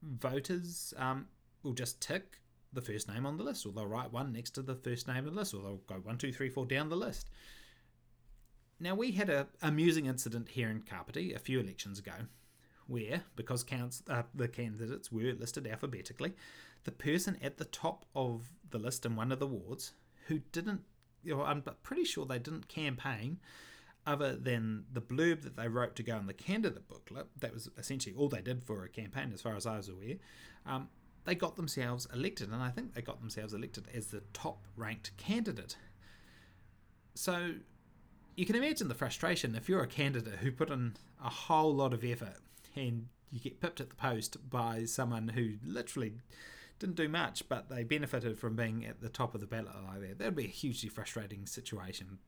voters 0.01 0.93
um, 0.97 1.27
will 1.63 1.73
just 1.73 2.01
tick 2.01 2.39
the 2.73 2.81
first 2.81 3.07
name 3.07 3.25
on 3.25 3.37
the 3.37 3.43
list, 3.43 3.65
or 3.65 3.71
they'll 3.71 3.85
write 3.85 4.11
one 4.11 4.33
next 4.33 4.51
to 4.51 4.61
the 4.61 4.75
first 4.75 5.07
name 5.07 5.19
on 5.19 5.25
the 5.25 5.31
list, 5.31 5.53
or 5.53 5.61
they'll 5.61 5.81
go 5.87 5.95
one, 5.95 6.17
two, 6.17 6.31
three, 6.31 6.49
four 6.49 6.65
down 6.65 6.89
the 6.89 6.95
list. 6.95 7.29
Now, 8.79 8.95
we 8.95 9.11
had 9.11 9.29
a 9.29 9.47
amusing 9.61 10.05
incident 10.05 10.49
here 10.49 10.69
in 10.69 10.81
Kapiti 10.81 11.33
a 11.33 11.39
few 11.39 11.59
elections 11.59 11.99
ago, 11.99 12.11
where, 12.87 13.23
because 13.35 13.63
counts, 13.63 14.03
uh, 14.09 14.23
the 14.33 14.47
candidates 14.47 15.11
were 15.11 15.33
listed 15.33 15.67
alphabetically, 15.67 16.33
the 16.83 16.91
person 16.91 17.37
at 17.41 17.57
the 17.57 17.65
top 17.65 18.05
of 18.15 18.43
the 18.69 18.77
list 18.77 19.05
in 19.05 19.15
one 19.15 19.31
of 19.31 19.39
the 19.39 19.47
wards 19.47 19.93
who 20.27 20.39
didn't, 20.51 20.81
you 21.23 21.35
know, 21.35 21.43
I'm 21.43 21.63
pretty 21.83 22.03
sure 22.03 22.25
they 22.25 22.39
didn't 22.39 22.67
campaign 22.67 23.39
other 24.07 24.35
than 24.35 24.85
the 24.93 25.01
blurb 25.01 25.41
that 25.41 25.55
they 25.55 25.67
wrote 25.67 25.95
to 25.95 26.03
go 26.03 26.17
in 26.17 26.27
the 26.27 26.33
candidate 26.33 26.87
booklet, 26.87 27.27
that 27.39 27.53
was 27.53 27.69
essentially 27.77 28.15
all 28.15 28.29
they 28.29 28.41
did 28.41 28.63
for 28.63 28.83
a 28.83 28.89
campaign, 28.89 29.31
as 29.33 29.41
far 29.41 29.55
as 29.55 29.65
I 29.65 29.77
was 29.77 29.89
aware. 29.89 30.15
Um, 30.65 30.89
they 31.23 31.33
got 31.33 31.55
themselves 31.55 32.07
elected, 32.13 32.51
and 32.51 32.61
I 32.61 32.69
think 32.69 32.93
they 32.93 33.01
got 33.01 33.19
themselves 33.19 33.53
elected 33.53 33.87
as 33.93 34.07
the 34.07 34.21
top 34.31 34.67
ranked 34.75 35.17
candidate. 35.17 35.75
So 37.15 37.53
you 38.35 38.45
can 38.45 38.55
imagine 38.55 38.89
the 38.89 38.93
frustration 38.93 39.55
if 39.55 39.67
you're 39.67 39.81
a 39.81 39.87
candidate 39.87 40.35
who 40.35 40.51
put 40.51 40.69
in 40.69 40.93
a 41.23 41.29
whole 41.29 41.73
lot 41.73 41.93
of 41.93 42.03
effort 42.03 42.37
and 42.75 43.07
you 43.31 43.39
get 43.39 43.59
pipped 43.59 43.81
at 43.81 43.89
the 43.89 43.95
post 43.95 44.49
by 44.49 44.85
someone 44.85 45.29
who 45.29 45.53
literally 45.65 46.13
didn't 46.79 46.95
do 46.95 47.07
much, 47.07 47.47
but 47.47 47.69
they 47.69 47.83
benefited 47.83 48.37
from 48.37 48.55
being 48.55 48.85
at 48.85 49.01
the 49.01 49.09
top 49.09 49.33
of 49.33 49.41
the 49.41 49.47
ballot 49.47 49.75
like 49.87 50.01
that. 50.01 50.19
That 50.19 50.25
would 50.25 50.35
be 50.35 50.45
a 50.45 50.49
hugely 50.49 50.89
frustrating 50.89 51.45
situation. 51.45 52.19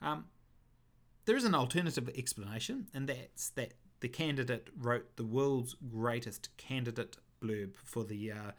Um, 0.00 0.26
there 1.24 1.36
is 1.36 1.44
an 1.44 1.54
alternative 1.54 2.08
explanation, 2.16 2.88
and 2.94 3.08
that's 3.08 3.50
that 3.50 3.74
the 4.00 4.08
candidate 4.08 4.68
wrote 4.76 5.16
the 5.16 5.24
world's 5.24 5.74
greatest 5.92 6.56
candidate 6.56 7.16
blurb 7.42 7.74
for 7.84 8.04
the 8.04 8.32
uh, 8.32 8.52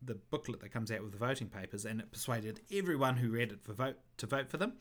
the 0.00 0.14
booklet 0.14 0.60
that 0.60 0.72
comes 0.72 0.90
out 0.90 1.02
with 1.02 1.12
the 1.12 1.18
voting 1.18 1.48
papers, 1.48 1.84
and 1.84 2.00
it 2.00 2.10
persuaded 2.10 2.60
everyone 2.72 3.16
who 3.16 3.30
read 3.30 3.52
it 3.52 3.62
for 3.62 3.72
vote 3.72 3.96
to 4.16 4.26
vote 4.26 4.48
for 4.48 4.56
them. 4.56 4.74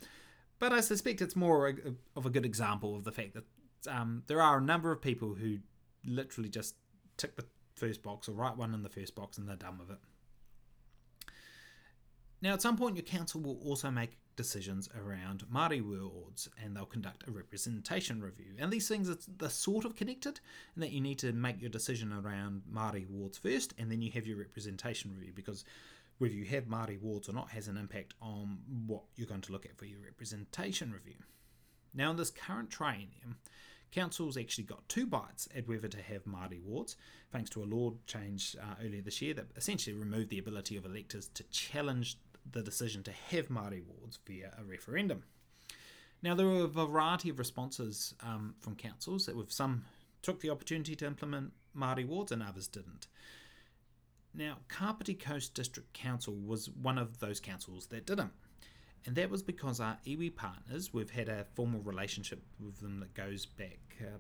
But 0.60 0.74
I 0.74 0.82
suspect 0.82 1.22
it's 1.22 1.36
more 1.36 1.74
of 2.16 2.26
a 2.26 2.30
good 2.30 2.46
example 2.46 2.96
of 2.96 3.04
the 3.04 3.12
fact 3.12 3.34
that 3.36 3.44
um, 3.88 4.24
there 4.28 4.42
are 4.42 4.58
a 4.58 4.62
number 4.62 4.92
of 4.92 5.02
people 5.02 5.36
who 5.36 5.60
literally 6.06 6.50
just 6.50 6.76
tick 7.18 7.36
the 7.36 7.46
first 7.76 8.04
box 8.04 8.28
or 8.28 8.34
write 8.34 8.58
one 8.58 8.74
in 8.74 8.84
the 8.84 8.90
first 8.90 9.16
box 9.16 9.38
and 9.38 9.48
they're 9.48 9.56
done 9.56 9.78
with 9.78 9.92
it. 9.92 10.00
Now, 12.42 12.54
at 12.54 12.62
some 12.62 12.78
point, 12.78 12.96
your 12.96 13.04
council 13.04 13.42
will 13.42 13.60
also 13.64 13.90
make 13.90 14.18
decisions 14.36 14.88
around 14.96 15.44
Māori 15.52 15.82
wards 15.82 16.48
and 16.64 16.76
they'll 16.76 16.86
conduct 16.86 17.28
a 17.28 17.32
representation 17.32 18.22
review. 18.22 18.54
And 18.60 18.72
these 18.72 18.88
things 18.88 19.10
are 19.10 19.50
sort 19.50 19.86
of 19.86 19.96
connected 19.96 20.40
in 20.76 20.82
that 20.82 20.92
you 20.92 21.02
need 21.02 21.18
to 21.20 21.34
make 21.34 21.60
your 21.60 21.72
decision 21.72 22.14
around 22.14 22.62
Māori 22.72 23.10
wards 23.10 23.40
first 23.40 23.74
and 23.78 23.92
then 23.92 24.02
you 24.02 24.12
have 24.12 24.28
your 24.28 24.38
representation 24.38 25.12
review 25.12 25.34
because 25.36 25.66
whether 26.20 26.34
you 26.34 26.46
have 26.46 26.66
Māori 26.66 27.02
wards 27.02 27.28
or 27.28 27.34
not 27.34 27.50
has 27.50 27.68
an 27.68 27.78
impact 27.78 28.14
on 28.22 28.60
what 28.86 29.04
you're 29.16 29.28
going 29.28 29.42
to 29.42 29.52
look 29.52 29.66
at 29.66 29.78
for 29.78 29.86
your 29.86 30.00
representation 30.00 30.92
review. 30.92 31.18
Now, 31.94 32.12
in 32.12 32.18
this 32.18 32.30
current 32.30 32.70
triennium, 32.70 33.38
Council's 33.92 34.38
actually 34.38 34.66
got 34.66 34.88
two 34.90 35.06
bites 35.06 35.48
at 35.56 35.68
whether 35.68 35.88
to 35.88 36.02
have 36.02 36.26
Māori 36.26 36.62
wards, 36.62 36.98
thanks 37.32 37.50
to 37.52 37.64
a 37.64 37.66
law 37.66 37.94
change 38.06 38.56
uh, 38.62 38.76
earlier 38.84 39.02
this 39.02 39.22
year 39.22 39.34
that 39.34 39.48
essentially 39.56 39.96
removed 39.96 40.30
the 40.30 40.40
ability 40.40 40.78
of 40.78 40.86
electors 40.86 41.30
to 41.34 41.44
challenge 41.44 42.18
the 42.52 42.62
decision 42.62 43.04
to 43.04 43.12
have 43.12 43.48
Māori 43.48 43.84
wards 43.86 44.20
via 44.26 44.52
a 44.60 44.64
referendum. 44.64 45.24
Now, 46.22 46.36
there 46.36 46.48
were 46.48 46.64
a 46.64 46.68
variety 46.68 47.30
of 47.30 47.40
responses 47.40 48.14
um, 48.22 48.56
from 48.60 48.76
councils 48.76 49.26
that 49.26 49.36
with 49.36 49.52
some 49.52 49.86
took 50.22 50.40
the 50.42 50.50
opportunity 50.50 50.96
to 50.96 51.06
implement 51.06 51.54
Māori 51.76 52.06
wards 52.06 52.32
and 52.32 52.42
others 52.42 52.68
didn't. 52.68 53.08
Now, 54.34 54.58
Kapiti 54.68 55.14
Coast 55.14 55.54
District 55.54 55.92
Council 55.94 56.36
was 56.36 56.70
one 56.70 56.98
of 56.98 57.20
those 57.20 57.40
councils 57.40 57.88
that 57.88 58.06
didn't. 58.06 58.32
And 59.08 59.16
that 59.16 59.30
was 59.30 59.42
because 59.42 59.80
our 59.80 59.98
iwi 60.06 60.36
partners, 60.36 60.94
we've 60.94 61.10
had 61.10 61.30
a 61.30 61.46
formal 61.56 61.80
relationship 61.80 62.44
with 62.60 62.82
them 62.82 63.00
that 63.00 63.14
goes 63.14 63.46
back, 63.46 63.80
uh, 64.02 64.18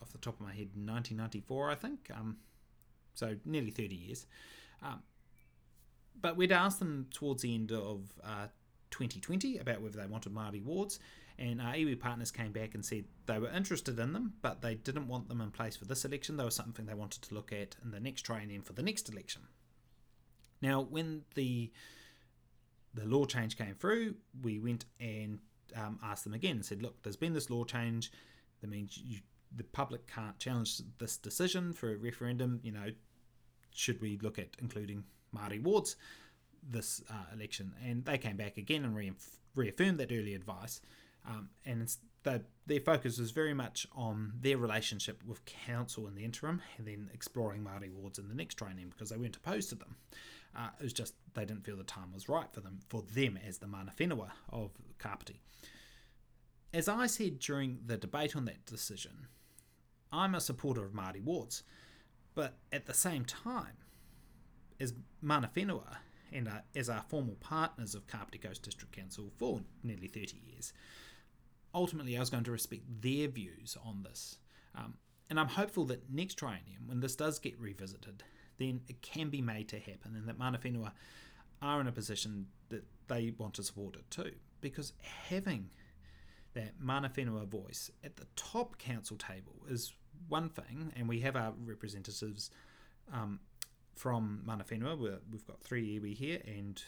off 0.00 0.12
the 0.12 0.18
top 0.18 0.34
of 0.34 0.46
my 0.46 0.52
head, 0.52 0.68
1994, 0.76 1.70
I 1.70 1.74
think. 1.74 2.08
Um, 2.14 2.36
so 3.14 3.34
nearly 3.44 3.72
30 3.72 3.96
years. 3.96 4.26
Um, 4.80 5.02
but 6.20 6.36
we'd 6.36 6.52
asked 6.52 6.78
them 6.78 7.08
towards 7.10 7.42
the 7.42 7.52
end 7.52 7.72
of 7.72 8.12
uh, 8.22 8.46
2020 8.90 9.58
about 9.58 9.82
whether 9.82 9.98
they 9.98 10.06
wanted 10.06 10.32
Māori 10.32 10.64
wards, 10.64 11.00
and 11.36 11.60
our 11.60 11.74
iwi 11.74 11.98
partners 11.98 12.30
came 12.30 12.52
back 12.52 12.74
and 12.74 12.84
said 12.84 13.06
they 13.26 13.40
were 13.40 13.50
interested 13.50 13.98
in 13.98 14.12
them, 14.12 14.34
but 14.40 14.62
they 14.62 14.76
didn't 14.76 15.08
want 15.08 15.28
them 15.28 15.40
in 15.40 15.50
place 15.50 15.76
for 15.76 15.84
this 15.84 16.04
election. 16.04 16.36
They 16.36 16.44
were 16.44 16.50
something 16.50 16.86
they 16.86 16.94
wanted 16.94 17.22
to 17.22 17.34
look 17.34 17.52
at 17.52 17.74
in 17.82 17.90
the 17.90 18.00
next 18.00 18.24
triennium 18.24 18.64
for 18.64 18.72
the 18.72 18.82
next 18.82 19.08
election. 19.08 19.42
Now, 20.62 20.80
when 20.80 21.22
the 21.34 21.72
the 22.98 23.06
law 23.06 23.24
change 23.24 23.56
came 23.56 23.74
through, 23.74 24.14
we 24.42 24.58
went 24.58 24.84
and 25.00 25.38
um, 25.76 25.98
asked 26.02 26.24
them 26.24 26.34
again 26.34 26.56
and 26.56 26.64
said, 26.64 26.82
look, 26.82 27.02
there's 27.02 27.16
been 27.16 27.32
this 27.32 27.50
law 27.50 27.64
change. 27.64 28.10
That 28.60 28.70
means 28.70 28.98
you, 28.98 29.18
the 29.54 29.64
public 29.64 30.06
can't 30.06 30.38
challenge 30.38 30.80
this 30.98 31.16
decision 31.16 31.72
for 31.72 31.92
a 31.92 31.96
referendum. 31.96 32.60
You 32.62 32.72
know, 32.72 32.88
should 33.74 34.00
we 34.00 34.18
look 34.22 34.38
at 34.38 34.56
including 34.60 35.04
Māori 35.36 35.62
wards 35.62 35.96
this 36.68 37.02
uh, 37.10 37.34
election? 37.34 37.72
And 37.84 38.04
they 38.04 38.18
came 38.18 38.36
back 38.36 38.56
again 38.56 38.84
and 38.84 38.96
re- 38.96 39.12
reaffirmed 39.54 39.98
that 39.98 40.12
early 40.12 40.34
advice. 40.34 40.80
Um, 41.26 41.50
and 41.64 41.88
the, 42.22 42.42
their 42.66 42.80
focus 42.80 43.18
was 43.18 43.30
very 43.30 43.54
much 43.54 43.86
on 43.94 44.32
their 44.40 44.58
relationship 44.58 45.22
with 45.26 45.44
council 45.44 46.06
in 46.06 46.14
the 46.14 46.24
interim 46.24 46.62
and 46.76 46.86
then 46.86 47.10
exploring 47.12 47.62
Māori 47.62 47.92
wards 47.92 48.18
in 48.18 48.28
the 48.28 48.34
next 48.34 48.58
triennium 48.58 48.90
because 48.90 49.10
they 49.10 49.16
weren't 49.16 49.36
opposed 49.36 49.68
to 49.70 49.74
them. 49.74 49.96
Uh, 50.56 50.68
it 50.78 50.82
was 50.82 50.92
just 50.92 51.14
they 51.34 51.44
didn't 51.44 51.64
feel 51.64 51.76
the 51.76 51.84
time 51.84 52.12
was 52.12 52.28
right 52.28 52.52
for 52.52 52.60
them, 52.60 52.80
for 52.88 53.02
them 53.02 53.38
as 53.46 53.58
the 53.58 53.66
mana 53.66 53.92
whenua 53.98 54.30
of 54.50 54.72
Kapiti. 54.98 55.40
As 56.72 56.88
I 56.88 57.06
said 57.06 57.38
during 57.38 57.78
the 57.86 57.96
debate 57.96 58.36
on 58.36 58.44
that 58.46 58.66
decision, 58.66 59.28
I'm 60.12 60.34
a 60.34 60.40
supporter 60.40 60.84
of 60.84 60.92
Māori 60.92 61.22
wards, 61.22 61.62
but 62.34 62.58
at 62.72 62.86
the 62.86 62.94
same 62.94 63.24
time, 63.24 63.76
as 64.80 64.94
mana 65.20 65.50
whenua 65.54 65.98
and 66.32 66.48
uh, 66.48 66.60
as 66.76 66.88
our 66.88 67.04
formal 67.08 67.36
partners 67.40 67.94
of 67.94 68.06
Kapiti 68.06 68.38
Coast 68.38 68.62
District 68.62 68.94
Council 68.94 69.30
for 69.38 69.62
nearly 69.82 70.08
30 70.08 70.36
years, 70.46 70.72
ultimately 71.74 72.16
I 72.16 72.20
was 72.20 72.30
going 72.30 72.44
to 72.44 72.52
respect 72.52 72.82
their 73.00 73.28
views 73.28 73.76
on 73.84 74.02
this. 74.02 74.38
Um, 74.74 74.94
and 75.30 75.38
I'm 75.38 75.48
hopeful 75.48 75.84
that 75.86 76.10
next 76.10 76.38
triennium, 76.38 76.86
when 76.86 77.00
this 77.00 77.16
does 77.16 77.38
get 77.38 77.58
revisited, 77.60 78.22
then 78.58 78.80
it 78.88 79.00
can 79.02 79.30
be 79.30 79.40
made 79.40 79.68
to 79.68 79.78
happen 79.78 80.14
and 80.16 80.28
that 80.28 80.38
mana 80.38 80.58
whenua 80.58 80.92
are 81.60 81.80
in 81.80 81.86
a 81.86 81.92
position 81.92 82.46
that 82.68 82.84
they 83.08 83.32
want 83.38 83.54
to 83.54 83.62
support 83.62 83.96
it 83.96 84.08
too. 84.10 84.32
Because 84.60 84.92
having 85.28 85.70
that 86.54 86.74
mana 86.80 87.08
whenua 87.08 87.46
voice 87.46 87.90
at 88.04 88.16
the 88.16 88.26
top 88.36 88.78
council 88.78 89.16
table 89.16 89.62
is 89.68 89.92
one 90.28 90.48
thing, 90.48 90.92
and 90.96 91.08
we 91.08 91.20
have 91.20 91.36
our 91.36 91.52
representatives 91.64 92.50
um, 93.12 93.40
from 93.94 94.42
mana 94.44 94.64
whenua. 94.64 94.98
we 94.98 95.10
have 95.10 95.46
got 95.46 95.60
three 95.60 95.98
iwi 95.98 96.14
here, 96.14 96.40
and 96.46 96.82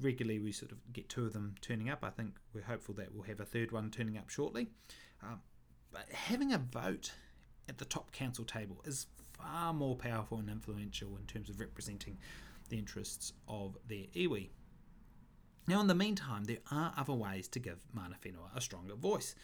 regularly 0.00 0.38
we 0.38 0.52
sort 0.52 0.72
of 0.72 0.78
get 0.92 1.08
two 1.08 1.26
of 1.26 1.32
them 1.32 1.54
turning 1.60 1.88
up. 1.90 2.00
I 2.02 2.10
think 2.10 2.34
we're 2.52 2.62
hopeful 2.62 2.94
that 2.96 3.14
we'll 3.14 3.24
have 3.24 3.40
a 3.40 3.44
third 3.44 3.72
one 3.72 3.90
turning 3.90 4.18
up 4.18 4.28
shortly. 4.28 4.68
Um, 5.22 5.40
but 5.92 6.10
having 6.10 6.52
a 6.52 6.58
vote 6.58 7.12
at 7.68 7.78
the 7.78 7.84
top 7.84 8.12
council 8.12 8.44
table 8.44 8.82
is 8.84 9.06
far 9.38 9.72
more 9.72 9.96
powerful 9.96 10.38
and 10.38 10.48
influential 10.48 11.16
in 11.16 11.26
terms 11.26 11.48
of 11.48 11.60
representing 11.60 12.18
the 12.68 12.78
interests 12.78 13.32
of 13.48 13.76
their 13.86 14.06
iwi. 14.14 14.48
Now, 15.66 15.80
in 15.80 15.86
the 15.86 15.94
meantime, 15.94 16.44
there 16.44 16.58
are 16.70 16.92
other 16.96 17.14
ways 17.14 17.48
to 17.48 17.58
give 17.58 17.78
mana 17.92 18.16
whenua 18.24 18.54
a 18.54 18.60
stronger 18.60 18.94
voice 18.94 19.34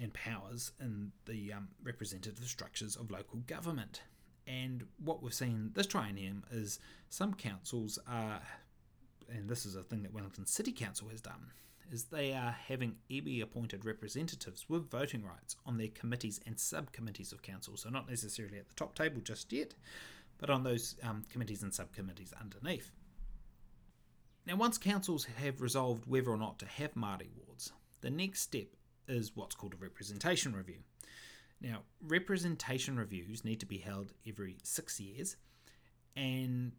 and 0.00 0.12
powers 0.14 0.72
in 0.80 1.10
the 1.26 1.52
um, 1.52 1.68
representative 1.82 2.44
structures 2.46 2.94
of 2.94 3.10
local 3.10 3.40
government. 3.40 4.02
And 4.46 4.84
what 5.04 5.22
we've 5.22 5.34
seen 5.34 5.72
this 5.74 5.86
triennium 5.86 6.42
is 6.50 6.78
some 7.10 7.34
councils 7.34 7.98
are, 8.06 8.40
and 9.28 9.48
this 9.48 9.66
is 9.66 9.74
a 9.74 9.82
thing 9.82 10.02
that 10.04 10.14
Wellington 10.14 10.46
City 10.46 10.72
Council 10.72 11.08
has 11.08 11.20
done, 11.20 11.50
is 11.90 12.04
they 12.04 12.32
are 12.32 12.56
having 12.66 12.96
iwi 13.10 13.42
appointed 13.42 13.84
representatives 13.84 14.68
with 14.68 14.90
voting 14.90 15.24
rights 15.24 15.56
on 15.66 15.78
their 15.78 15.88
committees 15.88 16.40
and 16.46 16.58
subcommittees 16.58 17.32
of 17.32 17.42
council. 17.42 17.76
So, 17.76 17.88
not 17.88 18.08
necessarily 18.08 18.58
at 18.58 18.68
the 18.68 18.74
top 18.74 18.94
table 18.94 19.20
just 19.20 19.52
yet, 19.52 19.74
but 20.38 20.50
on 20.50 20.62
those 20.62 20.96
um, 21.02 21.24
committees 21.30 21.62
and 21.62 21.74
subcommittees 21.74 22.32
underneath. 22.40 22.92
Now, 24.46 24.56
once 24.56 24.78
councils 24.78 25.26
have 25.42 25.60
resolved 25.60 26.06
whether 26.06 26.30
or 26.30 26.38
not 26.38 26.58
to 26.60 26.66
have 26.66 26.94
Māori 26.94 27.28
wards, 27.36 27.72
the 28.00 28.10
next 28.10 28.40
step 28.40 28.68
is 29.06 29.34
what's 29.34 29.54
called 29.54 29.74
a 29.74 29.76
representation 29.76 30.54
review. 30.54 30.78
Now, 31.60 31.80
representation 32.06 32.96
reviews 32.96 33.44
need 33.44 33.60
to 33.60 33.66
be 33.66 33.78
held 33.78 34.12
every 34.26 34.58
six 34.62 35.00
years, 35.00 35.36
and 36.16 36.72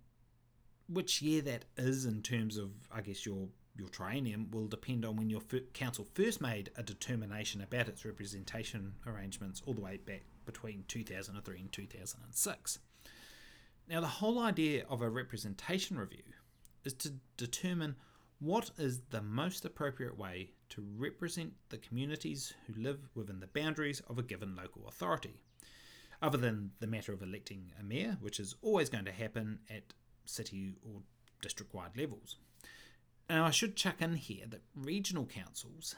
which 0.88 1.22
year 1.22 1.42
that 1.42 1.66
is 1.78 2.06
in 2.06 2.22
terms 2.22 2.58
of, 2.58 2.72
I 2.92 3.02
guess, 3.02 3.26
your 3.26 3.50
your 3.80 3.88
triennium 3.90 4.52
will 4.52 4.68
depend 4.68 5.06
on 5.06 5.16
when 5.16 5.30
your 5.30 5.42
council 5.74 6.06
first 6.14 6.42
made 6.42 6.70
a 6.76 6.84
determination 6.84 7.62
about 7.62 7.88
its 7.88 8.06
representation 8.06 8.94
arrangements 9.08 9.62
all 9.66 9.74
the 9.74 9.82
way 9.82 9.98
back 9.98 10.24
between 10.46 10.84
2003 10.88 11.60
and 11.60 11.72
2006. 11.72 12.80
Now, 13.88 14.02
the 14.02 14.08
whole 14.08 14.40
idea 14.40 14.86
of 14.90 15.02
a 15.02 15.10
representation 15.10 15.98
review 15.98 16.24
is 16.84 16.94
to 16.96 17.14
determine 17.38 17.96
What 18.40 18.72
is 18.78 19.02
the 19.10 19.22
most 19.22 19.66
appropriate 19.66 20.18
way 20.18 20.52
to 20.70 20.86
represent 20.96 21.52
the 21.68 21.78
communities 21.78 22.54
who 22.66 22.82
live 22.82 23.00
within 23.14 23.42
the 23.42 23.48
boundaries 23.48 24.02
of 24.08 24.18
a 24.18 24.24
given 24.24 24.56
local 24.56 24.88
authority? 24.88 25.42
Other 26.22 26.38
than 26.38 26.72
the 26.80 26.88
matter 26.88 27.12
of 27.12 27.22
electing 27.22 27.74
a 27.78 27.84
mayor, 27.84 28.18
which 28.22 28.40
is 28.40 28.56
always 28.62 28.90
going 28.90 29.04
to 29.06 29.12
happen 29.12 29.60
at 29.70 29.94
city 30.24 30.76
or 30.84 31.02
district 31.42 31.74
wide 31.74 31.98
levels. 31.98 32.38
Now, 33.30 33.46
I 33.46 33.52
should 33.52 33.76
chuck 33.76 34.02
in 34.02 34.16
here 34.16 34.46
that 34.50 34.64
regional 34.76 35.26
councils, 35.26 35.96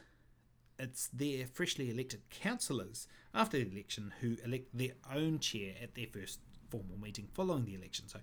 it's 0.78 1.08
their 1.08 1.46
freshly 1.48 1.90
elected 1.90 2.30
councillors 2.30 3.08
after 3.34 3.58
the 3.58 3.72
election 3.72 4.14
who 4.20 4.36
elect 4.44 4.78
their 4.78 4.96
own 5.14 5.40
chair 5.40 5.76
at 5.82 5.96
their 5.96 6.08
first 6.08 6.40
formal 6.70 6.98
meeting 7.00 7.30
following 7.34 7.64
the 7.64 7.76
election. 7.76 8.10
So, 8.10 8.20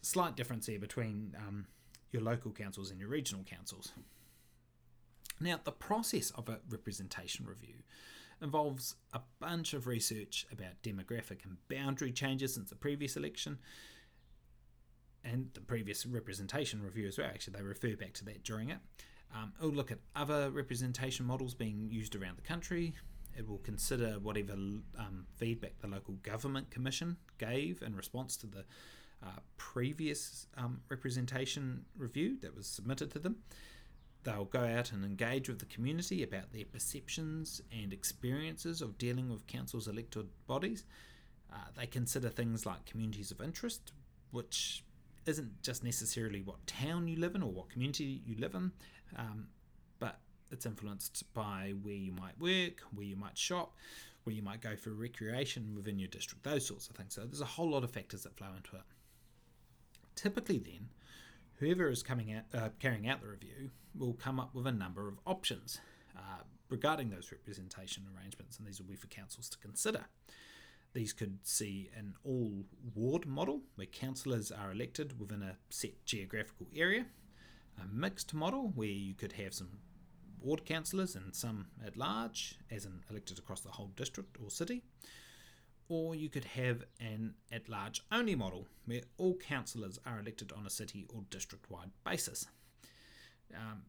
slight 0.00 0.36
difference 0.36 0.66
here 0.66 0.78
between 0.78 1.36
um, 1.36 1.66
your 2.12 2.22
local 2.22 2.52
councils 2.52 2.90
and 2.90 2.98
your 2.98 3.10
regional 3.10 3.44
councils. 3.44 3.92
Now, 5.38 5.60
the 5.62 5.72
process 5.72 6.30
of 6.30 6.48
a 6.48 6.60
representation 6.70 7.44
review 7.44 7.82
involves 8.40 8.94
a 9.12 9.20
bunch 9.40 9.74
of 9.74 9.86
research 9.86 10.46
about 10.50 10.82
demographic 10.82 11.44
and 11.44 11.56
boundary 11.68 12.12
changes 12.12 12.54
since 12.54 12.70
the 12.70 12.76
previous 12.76 13.16
election 13.16 13.58
and 15.24 15.48
the 15.54 15.60
previous 15.60 16.06
representation 16.06 16.82
review 16.82 17.06
as 17.08 17.18
well. 17.18 17.28
Actually, 17.28 17.56
they 17.56 17.62
refer 17.62 17.96
back 17.96 18.12
to 18.14 18.24
that 18.26 18.44
during 18.44 18.70
it. 18.70 18.78
Um, 19.34 19.52
it'll 19.58 19.70
look 19.70 19.90
at 19.90 19.98
other 20.14 20.50
representation 20.50 21.26
models 21.26 21.54
being 21.54 21.88
used 21.90 22.14
around 22.14 22.36
the 22.36 22.42
country. 22.42 22.94
It 23.36 23.48
will 23.48 23.58
consider 23.58 24.18
whatever 24.22 24.52
um, 24.52 25.26
feedback 25.36 25.78
the 25.80 25.88
local 25.88 26.14
government 26.22 26.70
commission 26.70 27.16
gave 27.38 27.82
in 27.82 27.96
response 27.96 28.36
to 28.38 28.46
the 28.46 28.64
uh, 29.22 29.40
previous 29.56 30.46
um, 30.56 30.80
representation 30.88 31.84
review 31.96 32.36
that 32.42 32.54
was 32.54 32.66
submitted 32.66 33.10
to 33.12 33.18
them. 33.18 33.36
They'll 34.22 34.44
go 34.44 34.64
out 34.64 34.92
and 34.92 35.04
engage 35.04 35.48
with 35.48 35.58
the 35.58 35.66
community 35.66 36.22
about 36.22 36.52
their 36.52 36.64
perceptions 36.64 37.60
and 37.72 37.92
experiences 37.92 38.80
of 38.80 38.98
dealing 38.98 39.28
with 39.28 39.46
council's 39.46 39.88
elected 39.88 40.28
bodies. 40.46 40.84
Uh, 41.52 41.56
they 41.76 41.86
consider 41.86 42.28
things 42.28 42.64
like 42.64 42.86
communities 42.86 43.30
of 43.30 43.40
interest, 43.40 43.92
which 44.30 44.84
isn't 45.26 45.62
just 45.62 45.84
necessarily 45.84 46.40
what 46.40 46.66
town 46.66 47.08
you 47.08 47.16
live 47.18 47.34
in 47.34 47.42
or 47.42 47.50
what 47.50 47.70
community 47.70 48.22
you 48.26 48.36
live 48.38 48.54
in, 48.54 48.72
um, 49.16 49.46
but 49.98 50.18
it's 50.50 50.66
influenced 50.66 51.32
by 51.34 51.74
where 51.82 51.94
you 51.94 52.12
might 52.12 52.38
work, 52.38 52.82
where 52.94 53.06
you 53.06 53.16
might 53.16 53.36
shop, 53.36 53.74
where 54.24 54.34
you 54.34 54.42
might 54.42 54.60
go 54.60 54.76
for 54.76 54.90
recreation 54.90 55.74
within 55.74 55.98
your 55.98 56.08
district, 56.08 56.44
those 56.44 56.66
sorts 56.66 56.88
of 56.88 56.96
things. 56.96 57.14
So 57.14 57.22
there's 57.22 57.40
a 57.40 57.46
whole 57.46 57.70
lot 57.70 57.84
of 57.84 57.90
factors 57.90 58.22
that 58.22 58.36
flow 58.36 58.48
into 58.56 58.76
it. 58.76 58.82
Typically, 60.14 60.58
then, 60.58 60.88
whoever 61.58 61.88
is 61.88 62.02
coming 62.02 62.32
out, 62.32 62.44
uh, 62.54 62.68
carrying 62.78 63.08
out 63.08 63.20
the 63.20 63.28
review 63.28 63.70
will 63.96 64.14
come 64.14 64.40
up 64.40 64.54
with 64.54 64.66
a 64.66 64.72
number 64.72 65.08
of 65.08 65.18
options 65.26 65.80
uh, 66.16 66.42
regarding 66.68 67.10
those 67.10 67.30
representation 67.32 68.04
arrangements, 68.16 68.58
and 68.58 68.66
these 68.66 68.80
will 68.80 68.88
be 68.88 68.96
for 68.96 69.06
councils 69.08 69.48
to 69.48 69.58
consider. 69.58 70.04
These 70.94 71.12
could 71.12 71.40
see 71.42 71.90
an 71.96 72.14
all 72.24 72.64
ward 72.94 73.26
model 73.26 73.62
where 73.74 73.86
councillors 73.86 74.52
are 74.52 74.70
elected 74.70 75.18
within 75.18 75.42
a 75.42 75.56
set 75.68 76.04
geographical 76.04 76.68
area, 76.74 77.06
a 77.82 77.86
mixed 77.92 78.32
model 78.32 78.72
where 78.74 78.86
you 78.86 79.14
could 79.14 79.32
have 79.32 79.52
some 79.52 79.80
ward 80.40 80.64
councillors 80.64 81.16
and 81.16 81.34
some 81.34 81.66
at 81.84 81.96
large, 81.96 82.58
as 82.70 82.84
in 82.84 83.02
elected 83.10 83.38
across 83.38 83.60
the 83.60 83.72
whole 83.72 83.90
district 83.96 84.36
or 84.40 84.50
city, 84.50 84.82
or 85.88 86.14
you 86.14 86.28
could 86.28 86.44
have 86.44 86.84
an 87.00 87.34
at 87.50 87.68
large 87.68 88.00
only 88.12 88.36
model 88.36 88.68
where 88.86 89.02
all 89.18 89.34
councillors 89.34 89.98
are 90.06 90.20
elected 90.20 90.52
on 90.52 90.64
a 90.64 90.70
city 90.70 91.06
or 91.12 91.22
district 91.28 91.68
wide 91.70 91.90
basis. 92.04 92.46
Um, 93.52 93.82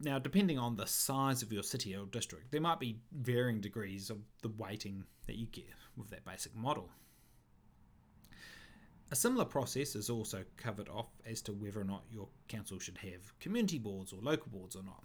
now, 0.00 0.18
depending 0.18 0.58
on 0.58 0.76
the 0.76 0.86
size 0.86 1.42
of 1.42 1.52
your 1.52 1.62
city 1.62 1.94
or 1.94 2.06
district, 2.06 2.50
there 2.50 2.60
might 2.60 2.80
be 2.80 2.98
varying 3.12 3.60
degrees 3.60 4.10
of 4.10 4.18
the 4.42 4.52
weighting 4.58 5.04
that 5.26 5.36
you 5.36 5.46
get 5.46 5.64
with 5.96 6.10
that 6.10 6.24
basic 6.24 6.54
model. 6.54 6.88
A 9.12 9.16
similar 9.16 9.44
process 9.44 9.94
is 9.94 10.10
also 10.10 10.44
covered 10.56 10.88
off 10.88 11.10
as 11.24 11.40
to 11.42 11.52
whether 11.52 11.80
or 11.80 11.84
not 11.84 12.02
your 12.10 12.28
council 12.48 12.80
should 12.80 12.98
have 12.98 13.38
community 13.38 13.78
boards 13.78 14.12
or 14.12 14.18
local 14.20 14.50
boards 14.50 14.74
or 14.74 14.82
not. 14.82 15.04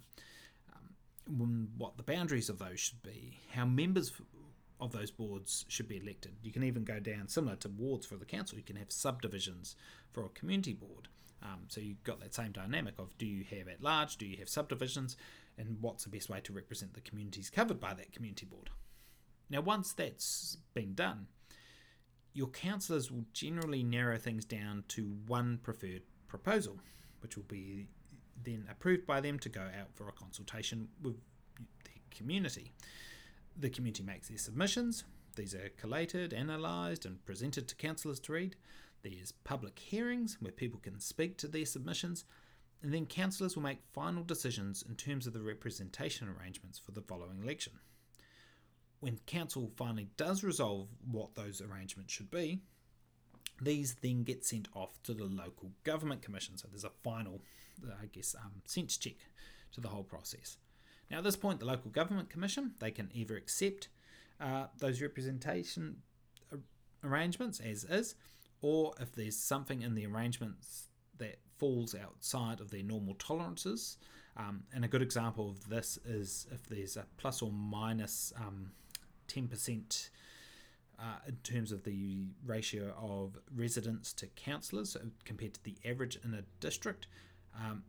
Um, 0.72 1.68
what 1.78 1.96
the 1.96 2.02
boundaries 2.02 2.48
of 2.48 2.58
those 2.58 2.80
should 2.80 3.02
be, 3.02 3.38
how 3.52 3.64
members 3.64 4.12
of 4.80 4.90
those 4.90 5.10
boards 5.10 5.64
should 5.68 5.86
be 5.86 5.98
elected. 5.98 6.32
You 6.42 6.50
can 6.50 6.64
even 6.64 6.82
go 6.82 6.98
down 6.98 7.28
similar 7.28 7.54
to 7.56 7.68
wards 7.68 8.06
for 8.06 8.16
the 8.16 8.24
council. 8.24 8.58
You 8.58 8.64
can 8.64 8.76
have 8.76 8.90
subdivisions 8.90 9.76
for 10.10 10.24
a 10.24 10.30
community 10.30 10.72
board. 10.72 11.08
Um, 11.42 11.60
so 11.68 11.80
you've 11.80 12.02
got 12.04 12.20
that 12.20 12.34
same 12.34 12.52
dynamic 12.52 12.94
of 12.98 13.16
do 13.16 13.26
you 13.26 13.44
have 13.50 13.68
at 13.68 13.82
large, 13.82 14.16
do 14.16 14.26
you 14.26 14.36
have 14.38 14.48
subdivisions, 14.48 15.16
and 15.56 15.78
what's 15.80 16.04
the 16.04 16.10
best 16.10 16.28
way 16.28 16.40
to 16.40 16.52
represent 16.52 16.94
the 16.94 17.00
communities 17.00 17.50
covered 17.50 17.80
by 17.80 17.94
that 17.94 18.12
community 18.12 18.46
board. 18.46 18.70
Now, 19.48 19.60
once 19.60 19.92
that's 19.92 20.58
been 20.74 20.94
done, 20.94 21.26
your 22.32 22.48
councillors 22.48 23.10
will 23.10 23.24
generally 23.32 23.82
narrow 23.82 24.16
things 24.16 24.44
down 24.44 24.84
to 24.88 25.16
one 25.26 25.58
preferred 25.62 26.02
proposal, 26.28 26.78
which 27.20 27.36
will 27.36 27.44
be 27.44 27.86
then 28.42 28.66
approved 28.70 29.06
by 29.06 29.20
them 29.20 29.38
to 29.40 29.48
go 29.48 29.62
out 29.62 29.92
for 29.94 30.08
a 30.08 30.12
consultation 30.12 30.88
with 31.02 31.16
the 31.84 32.16
community. 32.16 32.72
The 33.56 33.70
community 33.70 34.04
makes 34.04 34.28
their 34.28 34.38
submissions, 34.38 35.04
these 35.36 35.54
are 35.54 35.70
collated, 35.76 36.32
analysed, 36.32 37.04
and 37.04 37.24
presented 37.24 37.68
to 37.68 37.74
councillors 37.74 38.20
to 38.20 38.32
read. 38.32 38.56
There's 39.02 39.32
public 39.32 39.78
hearings 39.78 40.36
where 40.40 40.52
people 40.52 40.80
can 40.80 41.00
speak 41.00 41.36
to 41.38 41.48
their 41.48 41.66
submissions, 41.66 42.24
and 42.82 42.92
then 42.92 43.06
councillors 43.06 43.56
will 43.56 43.62
make 43.62 43.78
final 43.92 44.22
decisions 44.22 44.84
in 44.88 44.94
terms 44.96 45.26
of 45.26 45.32
the 45.32 45.42
representation 45.42 46.28
arrangements 46.28 46.78
for 46.78 46.92
the 46.92 47.02
following 47.02 47.42
election. 47.42 47.74
When 49.00 49.18
council 49.26 49.70
finally 49.76 50.08
does 50.16 50.44
resolve 50.44 50.88
what 51.10 51.34
those 51.34 51.60
arrangements 51.60 52.12
should 52.12 52.30
be, 52.30 52.60
these 53.60 53.94
then 53.94 54.22
get 54.24 54.44
sent 54.44 54.68
off 54.74 55.02
to 55.04 55.14
the 55.14 55.24
local 55.24 55.72
government 55.84 56.22
commission. 56.22 56.56
So 56.56 56.68
there's 56.68 56.84
a 56.84 56.90
final, 57.02 57.42
I 58.02 58.06
guess, 58.06 58.34
um, 58.34 58.62
sense 58.64 58.96
check 58.96 59.16
to 59.72 59.80
the 59.80 59.88
whole 59.88 60.02
process. 60.02 60.56
Now, 61.10 61.18
at 61.18 61.24
this 61.24 61.36
point, 61.36 61.60
the 61.60 61.66
local 61.66 61.90
government 61.90 62.30
commission 62.30 62.72
they 62.78 62.90
can 62.90 63.10
either 63.12 63.36
accept 63.36 63.88
uh, 64.40 64.66
those 64.78 65.02
representation 65.02 65.96
arrangements 67.04 67.60
as 67.60 67.84
is, 67.84 68.14
or 68.62 68.92
if 69.00 69.12
there's 69.12 69.36
something 69.36 69.82
in 69.82 69.94
the 69.94 70.06
arrangements 70.06 70.88
that 71.18 71.38
falls 71.58 71.94
outside 71.94 72.60
of 72.60 72.70
their 72.70 72.82
normal 72.82 73.14
tolerances. 73.14 73.98
Um, 74.36 74.62
and 74.72 74.84
a 74.84 74.88
good 74.88 75.02
example 75.02 75.50
of 75.50 75.68
this 75.68 75.98
is 76.04 76.46
if 76.52 76.66
there's 76.66 76.96
a 76.96 77.04
plus 77.16 77.42
or 77.42 77.50
minus 77.52 78.32
um, 78.36 78.70
10% 79.28 80.10
uh, 80.98 81.02
in 81.26 81.36
terms 81.42 81.72
of 81.72 81.84
the 81.84 82.28
ratio 82.44 82.94
of 82.98 83.38
residents 83.54 84.12
to 84.14 84.26
councillors 84.28 84.96
compared 85.24 85.54
to 85.54 85.64
the 85.64 85.76
average 85.84 86.18
in 86.24 86.34
a 86.34 86.42
district, 86.60 87.06
um, 87.58 87.82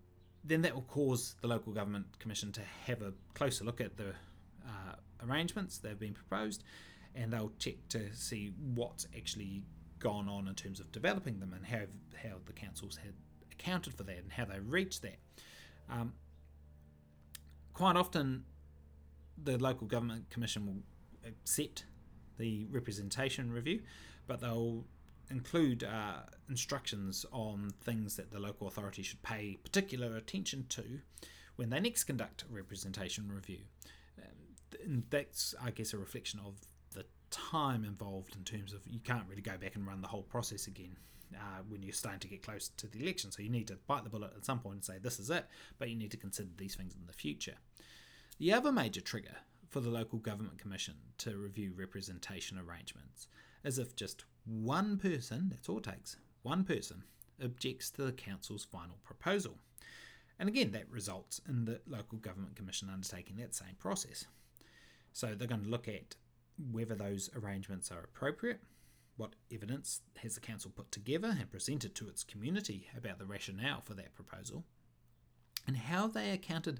then 0.43 0.61
that 0.61 0.73
will 0.73 0.81
cause 0.83 1.35
the 1.41 1.47
local 1.47 1.71
government 1.73 2.05
commission 2.19 2.51
to 2.51 2.61
have 2.85 3.01
a 3.01 3.13
closer 3.33 3.63
look 3.63 3.79
at 3.79 3.97
the 3.97 4.09
uh, 4.65 4.95
arrangements 5.27 5.77
that 5.77 5.89
have 5.89 5.99
been 5.99 6.13
proposed 6.13 6.63
and 7.15 7.31
they'll 7.33 7.51
check 7.59 7.75
to 7.89 8.13
see 8.15 8.53
what's 8.73 9.05
actually 9.15 9.63
gone 10.01 10.27
on 10.27 10.47
in 10.47 10.55
terms 10.55 10.79
of 10.79 10.91
developing 10.91 11.39
them 11.39 11.53
and 11.53 11.65
how, 11.65 11.85
how 12.21 12.35
the 12.45 12.53
councils 12.53 12.97
had 12.97 13.13
accounted 13.51 13.93
for 13.93 14.03
that 14.03 14.17
and 14.17 14.31
how 14.31 14.45
they 14.45 14.59
reached 14.59 15.01
that. 15.03 15.17
Um, 15.89 16.13
quite 17.73 17.95
often, 17.95 18.43
the 19.41 19.57
local 19.57 19.87
government 19.87 20.29
commission 20.29 20.65
will 20.65 20.83
accept 21.29 21.85
the 22.37 22.65
representation 22.71 23.51
review, 23.51 23.81
but 24.27 24.41
they'll 24.41 24.85
include 25.29 25.83
uh, 25.83 26.21
instructions 26.49 27.25
on 27.31 27.71
things 27.83 28.15
that 28.17 28.31
the 28.31 28.39
local 28.39 28.67
authority 28.67 29.01
should 29.01 29.21
pay 29.21 29.57
particular 29.63 30.17
attention 30.17 30.65
to 30.69 30.99
when 31.55 31.69
they 31.69 31.79
next 31.79 32.03
conduct 32.05 32.43
a 32.49 32.53
representation 32.53 33.31
review. 33.31 33.59
Um, 34.17 34.83
and 34.83 35.03
that's, 35.09 35.55
I 35.63 35.71
guess, 35.71 35.93
a 35.93 35.97
reflection 35.97 36.39
of 36.45 36.55
time 37.31 37.83
involved 37.83 38.35
in 38.35 38.43
terms 38.43 38.73
of 38.73 38.81
you 38.85 38.99
can't 38.99 39.25
really 39.27 39.41
go 39.41 39.57
back 39.57 39.75
and 39.75 39.87
run 39.87 40.01
the 40.01 40.07
whole 40.07 40.23
process 40.23 40.67
again 40.67 40.95
uh, 41.35 41.61
when 41.67 41.81
you're 41.81 41.93
starting 41.93 42.19
to 42.19 42.27
get 42.27 42.43
close 42.43 42.69
to 42.77 42.87
the 42.87 43.01
election. 43.01 43.31
So 43.31 43.41
you 43.41 43.49
need 43.49 43.67
to 43.67 43.77
bite 43.87 44.03
the 44.03 44.09
bullet 44.09 44.33
at 44.35 44.45
some 44.45 44.59
point 44.59 44.75
and 44.75 44.83
say 44.83 44.99
this 44.99 45.19
is 45.19 45.29
it, 45.29 45.45
but 45.79 45.89
you 45.89 45.95
need 45.95 46.11
to 46.11 46.17
consider 46.17 46.49
these 46.57 46.75
things 46.75 46.93
in 46.93 47.07
the 47.07 47.13
future. 47.13 47.55
The 48.37 48.53
other 48.53 48.71
major 48.71 49.01
trigger 49.01 49.35
for 49.69 49.79
the 49.79 49.89
local 49.89 50.19
government 50.19 50.57
commission 50.57 50.95
to 51.19 51.37
review 51.37 51.73
representation 51.75 52.59
arrangements 52.59 53.27
is 53.63 53.79
if 53.79 53.95
just 53.95 54.25
one 54.45 54.97
person, 54.97 55.47
that's 55.49 55.69
all 55.69 55.77
it 55.77 55.83
takes, 55.83 56.17
one 56.43 56.63
person 56.63 57.03
objects 57.43 57.89
to 57.91 58.03
the 58.03 58.11
council's 58.11 58.65
final 58.65 58.97
proposal. 59.03 59.57
And 60.39 60.49
again, 60.49 60.71
that 60.71 60.89
results 60.89 61.39
in 61.47 61.65
the 61.65 61.79
local 61.87 62.17
government 62.17 62.55
commission 62.55 62.89
undertaking 62.91 63.37
that 63.37 63.55
same 63.55 63.75
process. 63.79 64.25
So 65.13 65.35
they're 65.35 65.47
going 65.47 65.63
to 65.63 65.69
look 65.69 65.87
at 65.87 66.15
whether 66.71 66.95
those 66.95 67.29
arrangements 67.35 67.91
are 67.91 68.03
appropriate, 68.03 68.61
what 69.17 69.35
evidence 69.51 70.01
has 70.17 70.35
the 70.35 70.41
council 70.41 70.71
put 70.73 70.91
together 70.91 71.35
and 71.39 71.51
presented 71.51 71.95
to 71.95 72.07
its 72.07 72.23
community 72.23 72.87
about 72.97 73.19
the 73.19 73.25
rationale 73.25 73.81
for 73.81 73.93
that 73.93 74.13
proposal, 74.15 74.63
and 75.67 75.77
how 75.77 76.07
they 76.07 76.31
accounted 76.31 76.79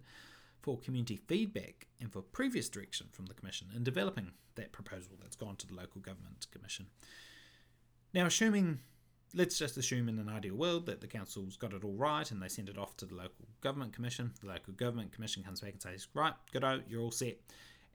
for 0.61 0.77
community 0.77 1.17
feedback 1.27 1.87
and 1.99 2.11
for 2.11 2.21
previous 2.21 2.69
direction 2.69 3.07
from 3.11 3.25
the 3.25 3.33
Commission 3.33 3.67
in 3.75 3.83
developing 3.83 4.31
that 4.55 4.71
proposal 4.71 5.13
that's 5.19 5.35
gone 5.35 5.55
to 5.55 5.67
the 5.67 5.73
Local 5.73 6.01
Government 6.01 6.45
Commission. 6.51 6.87
Now, 8.13 8.25
assuming, 8.25 8.79
let's 9.33 9.57
just 9.57 9.77
assume 9.77 10.09
in 10.09 10.19
an 10.19 10.29
ideal 10.29 10.55
world 10.55 10.85
that 10.85 11.01
the 11.01 11.07
council's 11.07 11.57
got 11.57 11.73
it 11.73 11.83
all 11.83 11.95
right 11.95 12.29
and 12.29 12.41
they 12.41 12.47
send 12.47 12.69
it 12.69 12.77
off 12.77 12.97
to 12.97 13.05
the 13.05 13.15
Local 13.15 13.47
Government 13.61 13.93
Commission, 13.93 14.33
the 14.41 14.47
Local 14.47 14.73
Government 14.73 15.13
Commission 15.13 15.43
comes 15.43 15.61
back 15.61 15.73
and 15.73 15.81
says, 15.81 16.07
right, 16.13 16.33
good 16.51 16.65
you're 16.87 17.01
all 17.01 17.11
set. 17.11 17.37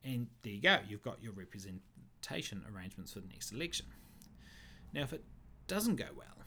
And 0.04 0.28
there 0.42 0.52
you 0.52 0.60
go, 0.60 0.78
you've 0.88 1.02
got 1.02 1.22
your 1.22 1.32
representation 1.32 2.64
arrangements 2.72 3.12
for 3.12 3.20
the 3.20 3.28
next 3.28 3.52
election. 3.52 3.86
Now, 4.92 5.02
if 5.02 5.12
it 5.12 5.24
doesn't 5.66 5.96
go 5.96 6.06
well, 6.16 6.44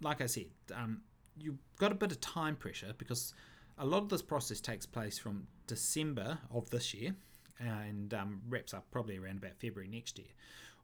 like 0.00 0.20
I 0.20 0.26
said, 0.26 0.46
um, 0.74 1.02
you've 1.36 1.58
got 1.78 1.92
a 1.92 1.94
bit 1.94 2.12
of 2.12 2.20
time 2.20 2.56
pressure 2.56 2.94
because 2.96 3.34
a 3.78 3.86
lot 3.86 4.02
of 4.02 4.08
this 4.08 4.22
process 4.22 4.60
takes 4.60 4.86
place 4.86 5.18
from 5.18 5.46
December 5.66 6.38
of 6.52 6.70
this 6.70 6.94
year 6.94 7.14
and 7.58 8.12
um, 8.14 8.40
wraps 8.48 8.74
up 8.74 8.86
probably 8.90 9.18
around 9.18 9.38
about 9.38 9.56
February 9.60 9.88
next 9.88 10.18
year, 10.18 10.28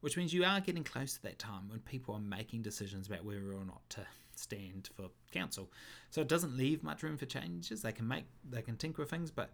which 0.01 0.17
means 0.17 0.33
you 0.33 0.45
are 0.45 0.61
getting 0.61 0.85
close 0.85 1.15
to 1.15 1.23
that 1.23 1.39
time 1.39 1.69
when 1.69 1.81
people 1.81 2.15
are 2.15 2.21
making 2.21 2.63
decisions 2.63 3.07
about 3.07 3.25
whether 3.25 3.53
or 3.53 3.65
not 3.65 3.81
to 3.91 4.01
stand 4.35 4.89
for 4.97 5.11
council. 5.31 5.71
So 6.11 6.21
it 6.21 6.29
doesn't 6.29 6.57
leave 6.57 6.83
much 6.83 7.03
room 7.03 7.17
for 7.17 7.27
changes. 7.27 7.83
They 7.83 7.93
can 7.93 8.09
make, 8.09 8.25
they 8.49 8.63
can 8.63 8.77
tinker 8.77 9.03
with 9.03 9.11
things, 9.11 9.31
but 9.31 9.51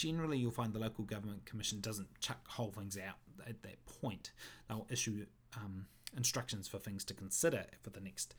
generally 0.00 0.38
you'll 0.38 0.50
find 0.50 0.72
the 0.72 0.78
local 0.78 1.04
government 1.04 1.44
commission 1.44 1.78
doesn't 1.78 2.08
chuck 2.20 2.48
whole 2.48 2.70
things 2.70 2.96
out 2.96 3.16
at 3.46 3.62
that 3.62 3.84
point. 3.84 4.32
They'll 4.66 4.86
issue 4.88 5.26
um, 5.54 5.84
instructions 6.16 6.66
for 6.66 6.78
things 6.78 7.04
to 7.04 7.14
consider 7.14 7.66
for 7.82 7.90
the 7.90 8.00
next 8.00 8.34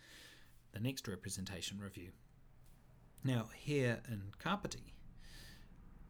the 0.71 0.80
next 0.80 1.08
representation 1.08 1.80
review. 1.80 2.12
Now, 3.24 3.50
here 3.54 4.00
in 4.08 4.21
Kapiti, 4.39 4.93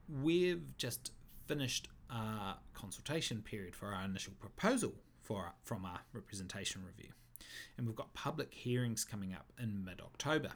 we've 0.07 0.77
just 0.77 1.11
finished 1.47 1.89
our 2.09 2.57
consultation 2.73 3.41
period 3.41 3.75
for 3.75 3.87
our 3.87 4.05
initial 4.05 4.33
proposal 4.39 4.93
for 5.19 5.51
from 5.63 5.83
our 5.83 5.99
representation 6.13 6.81
review, 6.85 7.11
and 7.77 7.85
we've 7.85 7.95
got 7.95 8.13
public 8.13 8.53
hearings 8.53 9.03
coming 9.03 9.33
up 9.33 9.51
in 9.59 9.83
mid 9.83 9.99
October. 9.99 10.51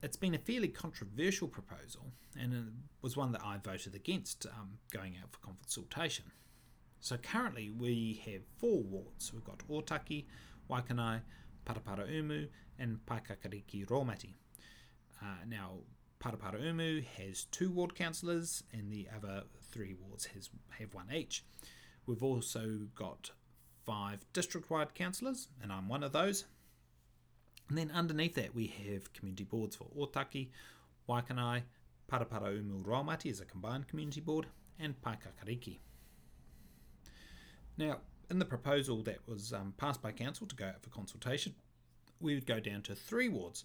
It's 0.00 0.16
been 0.16 0.34
a 0.34 0.38
fairly 0.38 0.68
controversial 0.68 1.48
proposal, 1.48 2.12
and 2.38 2.54
it 2.54 2.62
was 3.02 3.16
one 3.16 3.32
that 3.32 3.42
I 3.44 3.58
voted 3.58 3.96
against 3.96 4.46
um, 4.46 4.78
going 4.92 5.16
out 5.20 5.32
for 5.32 5.40
consultation. 5.40 6.26
So 7.00 7.16
currently 7.16 7.70
we 7.70 8.22
have 8.26 8.42
four 8.58 8.82
wards. 8.82 9.32
We've 9.32 9.42
got 9.42 9.58
Otaki, 9.68 10.26
Waikanae, 10.70 11.22
Paraparaumu, 11.66 12.48
and 12.78 12.98
Paekakariki 13.06 13.86
Raumati. 13.86 14.34
Uh, 15.20 15.44
now, 15.48 15.78
Paraparaumu 16.20 17.04
has 17.04 17.44
two 17.46 17.70
ward 17.70 17.96
councillors, 17.96 18.62
and 18.72 18.92
the 18.92 19.08
other 19.16 19.42
three 19.72 19.94
wards 20.00 20.26
has 20.26 20.50
have 20.78 20.94
one 20.94 21.12
each. 21.12 21.44
We've 22.06 22.22
also 22.22 22.86
got 22.94 23.32
five 23.84 24.24
district-wide 24.32 24.94
councillors, 24.94 25.48
and 25.60 25.72
I'm 25.72 25.88
one 25.88 26.04
of 26.04 26.12
those. 26.12 26.44
And 27.68 27.76
then 27.76 27.90
underneath 27.90 28.34
that, 28.34 28.54
we 28.54 28.66
have 28.86 29.12
community 29.12 29.44
boards 29.44 29.76
for 29.76 29.86
Otaki, 29.96 30.48
Waikanae, 31.08 31.62
Paraparaumu 32.10 32.82
Raumati 32.82 33.30
as 33.30 33.40
a 33.40 33.44
combined 33.44 33.88
community 33.88 34.20
board, 34.20 34.46
and 34.78 34.94
Paekakariki. 35.02 35.78
Now, 37.76 37.98
in 38.30 38.38
the 38.38 38.44
proposal 38.44 39.02
that 39.02 39.18
was 39.26 39.52
um, 39.52 39.74
passed 39.76 40.02
by 40.02 40.12
council 40.12 40.46
to 40.46 40.56
go 40.56 40.66
out 40.66 40.82
for 40.82 40.90
consultation, 40.90 41.54
we 42.20 42.34
would 42.34 42.46
go 42.46 42.60
down 42.60 42.82
to 42.82 42.94
three 42.94 43.28
wards. 43.28 43.64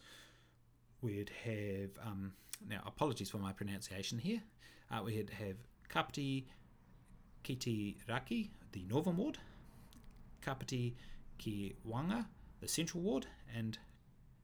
We'd 1.01 1.31
have, 1.43 1.89
um, 2.05 2.33
now 2.67 2.81
apologies 2.85 3.29
for 3.29 3.37
my 3.37 3.53
pronunciation 3.53 4.19
here, 4.19 4.41
uh, 4.91 5.01
we'd 5.03 5.29
have 5.31 5.55
Kapiti 5.89 6.47
Kiti 7.43 7.97
Raki, 8.07 8.51
the 8.71 8.85
northern 8.89 9.17
ward, 9.17 9.37
Kapiti 10.41 10.95
Ki 11.37 11.75
Waenga, 11.87 12.25
the 12.61 12.67
central 12.67 13.03
ward, 13.03 13.25
and 13.53 13.77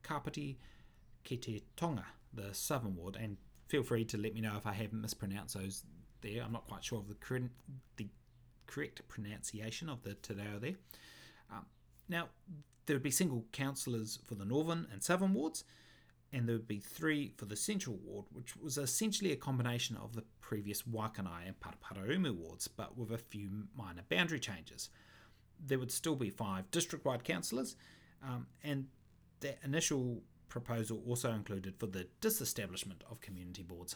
Kapiti 0.04 0.58
Kite 1.24 1.64
Tonga, 1.76 2.06
the 2.34 2.54
southern 2.54 2.96
ward. 2.96 3.18
And 3.20 3.38
feel 3.68 3.84
free 3.84 4.06
to 4.06 4.18
let 4.18 4.34
me 4.34 4.42
know 4.42 4.56
if 4.58 4.66
I 4.66 4.74
haven't 4.74 5.02
mispronounced 5.02 5.56
those 5.56 5.84
there. 6.22 6.44
I'm 6.44 6.52
not 6.52 6.68
quite 6.68 6.84
sure 6.84 7.00
of 7.00 7.08
the 7.08 7.50
the 7.98 8.08
correct 8.68 9.08
pronunciation 9.08 9.90
of 9.90 10.04
the 10.04 10.14
te 10.14 10.34
reo 10.36 10.60
there. 10.60 10.76
Um, 11.52 11.66
now, 12.08 12.30
there 12.86 12.96
would 12.96 13.04
be 13.04 13.12
single 13.12 13.46
councillors 13.52 14.20
for 14.26 14.36
the 14.36 14.46
northern 14.46 14.88
and 14.92 15.04
southern 15.04 15.34
wards, 15.34 15.64
and 16.32 16.48
there 16.48 16.56
would 16.56 16.68
be 16.68 16.80
three 16.80 17.34
for 17.38 17.46
the 17.46 17.56
central 17.56 17.98
ward, 17.98 18.26
which 18.32 18.56
was 18.56 18.78
essentially 18.78 19.32
a 19.32 19.36
combination 19.36 19.98
of 19.98 20.14
the 20.14 20.24
previous 20.42 20.84
Waikanae 20.84 21.48
and 21.48 21.56
Paraparaumu 21.60 22.36
wards, 22.36 22.68
but 22.68 22.98
with 22.98 23.12
a 23.12 23.18
few 23.18 23.68
minor 23.76 24.04
boundary 24.10 24.40
changes. 24.40 24.90
There 25.64 25.80
would 25.80 25.92
still 25.92 26.16
be 26.16 26.30
five 26.30 26.70
district 26.72 27.06
wide 27.06 27.24
councillors, 27.24 27.76
um, 28.24 28.48
and 28.64 28.88
that 29.42 29.60
initial 29.64 30.22
proposal 30.50 31.02
also 31.08 31.32
included 31.32 31.76
for 31.78 31.88
the 31.88 32.08
disestablishment 32.22 33.04
of 33.10 33.22
community 33.22 33.64
boards. 33.64 33.96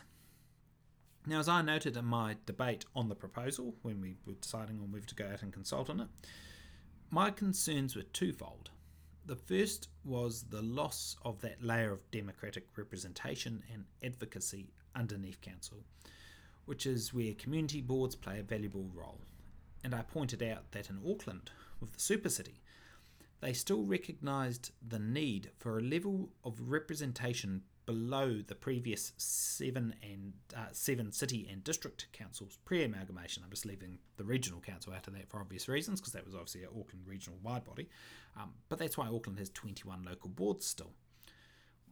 Now, 1.25 1.39
as 1.39 1.47
I 1.47 1.62
noted 1.62 1.95
in 1.95 2.06
my 2.06 2.36
debate 2.45 2.86
on 2.95 3.08
the 3.08 3.15
proposal 3.15 3.75
when 3.82 4.01
we 4.01 4.17
were 4.25 4.34
deciding 4.34 4.79
on 4.79 4.91
whether 4.91 5.06
to 5.06 5.15
go 5.15 5.29
out 5.32 5.41
and 5.41 5.53
consult 5.53 5.89
on 5.89 6.01
it, 6.01 6.08
my 7.10 7.32
concerns 7.32 7.95
were 7.95 8.03
twofold. 8.03 8.71
The 9.25 9.36
first 9.38 9.88
was 10.03 10.43
the 10.43 10.62
loss 10.62 11.15
of 11.23 11.39
that 11.41 11.63
layer 11.63 11.93
of 11.93 12.12
democratic 12.12 12.67
representation 12.75 13.63
and 13.71 13.86
advocacy 14.03 14.73
underneath 14.95 15.39
council, 15.39 15.77
which 16.65 16.86
is 16.86 17.13
where 17.13 17.34
community 17.34 17.79
boards 17.79 18.15
play 18.15 18.39
a 18.39 18.43
valuable 18.43 18.89
role. 18.93 19.21
And 19.82 19.95
I 19.95 20.01
pointed 20.01 20.43
out 20.43 20.71
that 20.71 20.89
in 20.89 20.99
Auckland, 21.10 21.51
with 21.79 21.93
the 21.93 21.99
super 22.01 22.29
city, 22.29 22.62
they 23.43 23.51
still 23.53 23.84
recognised 23.84 24.71
the 24.88 24.99
need 24.99 25.51
for 25.58 25.77
a 25.77 25.82
level 25.82 26.29
of 26.45 26.62
representation 26.62 27.62
below 27.86 28.39
the 28.47 28.56
previous 28.56 29.12
seven 29.17 29.93
and 30.01 30.32
uh, 30.56 30.67
seven 30.71 31.12
city 31.12 31.45
and 31.51 31.62
district 31.62 32.08
councils 32.13 32.58
pre-amalgamation. 32.63 33.43
I'm 33.43 33.49
just 33.49 33.65
leaving 33.65 33.97
the 34.15 34.23
regional 34.23 34.62
council 34.62 34.93
out 34.93 35.08
of 35.08 35.13
that 35.15 35.29
for 35.29 35.41
obvious 35.41 35.67
reasons 35.67 35.99
because 35.99 36.13
that 36.13 36.23
was 36.23 36.34
obviously 36.34 36.63
an 36.63 36.69
Auckland 36.69 37.06
regional 37.06 37.38
wide 37.43 37.65
body, 37.65 37.89
um, 38.39 38.51
but 38.69 38.79
that's 38.79 38.97
why 38.97 39.08
Auckland 39.08 39.39
has 39.39 39.49
21 39.49 40.03
local 40.03 40.29
boards 40.29 40.65
still. 40.65 40.93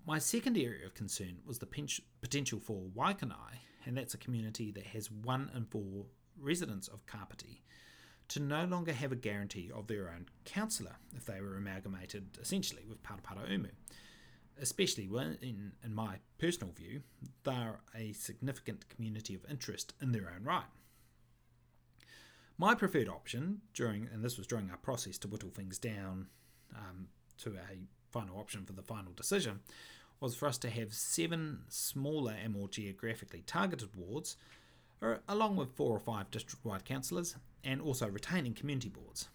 My 0.08 0.20
second 0.20 0.58
area 0.58 0.86
of 0.86 0.94
concern 0.94 1.40
was 1.46 1.60
the 1.60 1.68
potential 2.22 2.62
for 2.62 2.82
Waikanae, 2.96 3.60
and 3.86 3.98
that's 3.98 4.14
a 4.14 4.18
community 4.18 4.72
that 4.72 4.86
has 4.88 5.12
one 5.12 5.52
in 5.54 5.66
four 5.66 6.06
residents 6.40 6.88
of 6.88 7.06
Kapiti, 7.08 7.62
to 8.32 8.40
no 8.40 8.66
longer 8.66 8.94
have 8.94 9.12
a 9.12 9.16
guarantee 9.16 9.72
of 9.74 9.88
their 9.88 10.10
own 10.10 10.26
councillor 10.46 10.96
if 11.16 11.26
they 11.26 11.42
were 11.42 11.58
amalgamated 11.58 12.38
essentially 12.42 12.84
with 12.88 13.02
Paraparaumu 13.04 13.70
especially 14.62 15.08
when, 15.08 15.38
in, 15.42 15.72
in 15.84 15.94
my 15.94 16.18
personal 16.38 16.72
view, 16.74 17.02
they're 17.44 17.80
a 17.96 18.14
significant 18.14 18.88
community 18.90 19.34
of 19.34 19.42
interest 19.50 19.94
in 20.02 20.12
their 20.12 20.32
own 20.34 20.44
right. 20.44 20.66
My 22.58 22.76
preferred 22.76 23.10
option 23.10 23.62
during, 23.74 24.08
and 24.14 24.24
this 24.24 24.38
was 24.38 24.46
during 24.46 24.70
our 24.70 24.78
process 24.78 25.18
to 25.20 25.28
whittle 25.28 25.50
things 25.50 25.80
down 25.80 26.28
um, 26.76 27.08
to 27.40 27.56
a 27.56 27.78
final 28.12 28.38
option 28.38 28.66
for 28.66 28.74
the 28.74 28.84
final 28.84 29.12
decision, 29.14 29.62
was 30.20 30.36
for 30.36 30.48
us 30.48 30.60
to 30.60 30.70
have 30.70 30.94
seven 30.94 31.62
smaller 31.68 32.36
and 32.44 32.54
more 32.54 32.68
geographically 32.68 33.44
targeted 33.48 33.90
wards, 33.96 34.38
along 35.28 35.56
with 35.56 35.72
four 35.72 35.96
or 35.96 36.00
five 36.00 36.30
district 36.30 36.64
wide 36.64 36.86
councillors, 36.86 37.36
and 37.64 37.82
also 37.82 38.08
retaining 38.08 38.54
community 38.54 38.90
boards. 38.90 39.28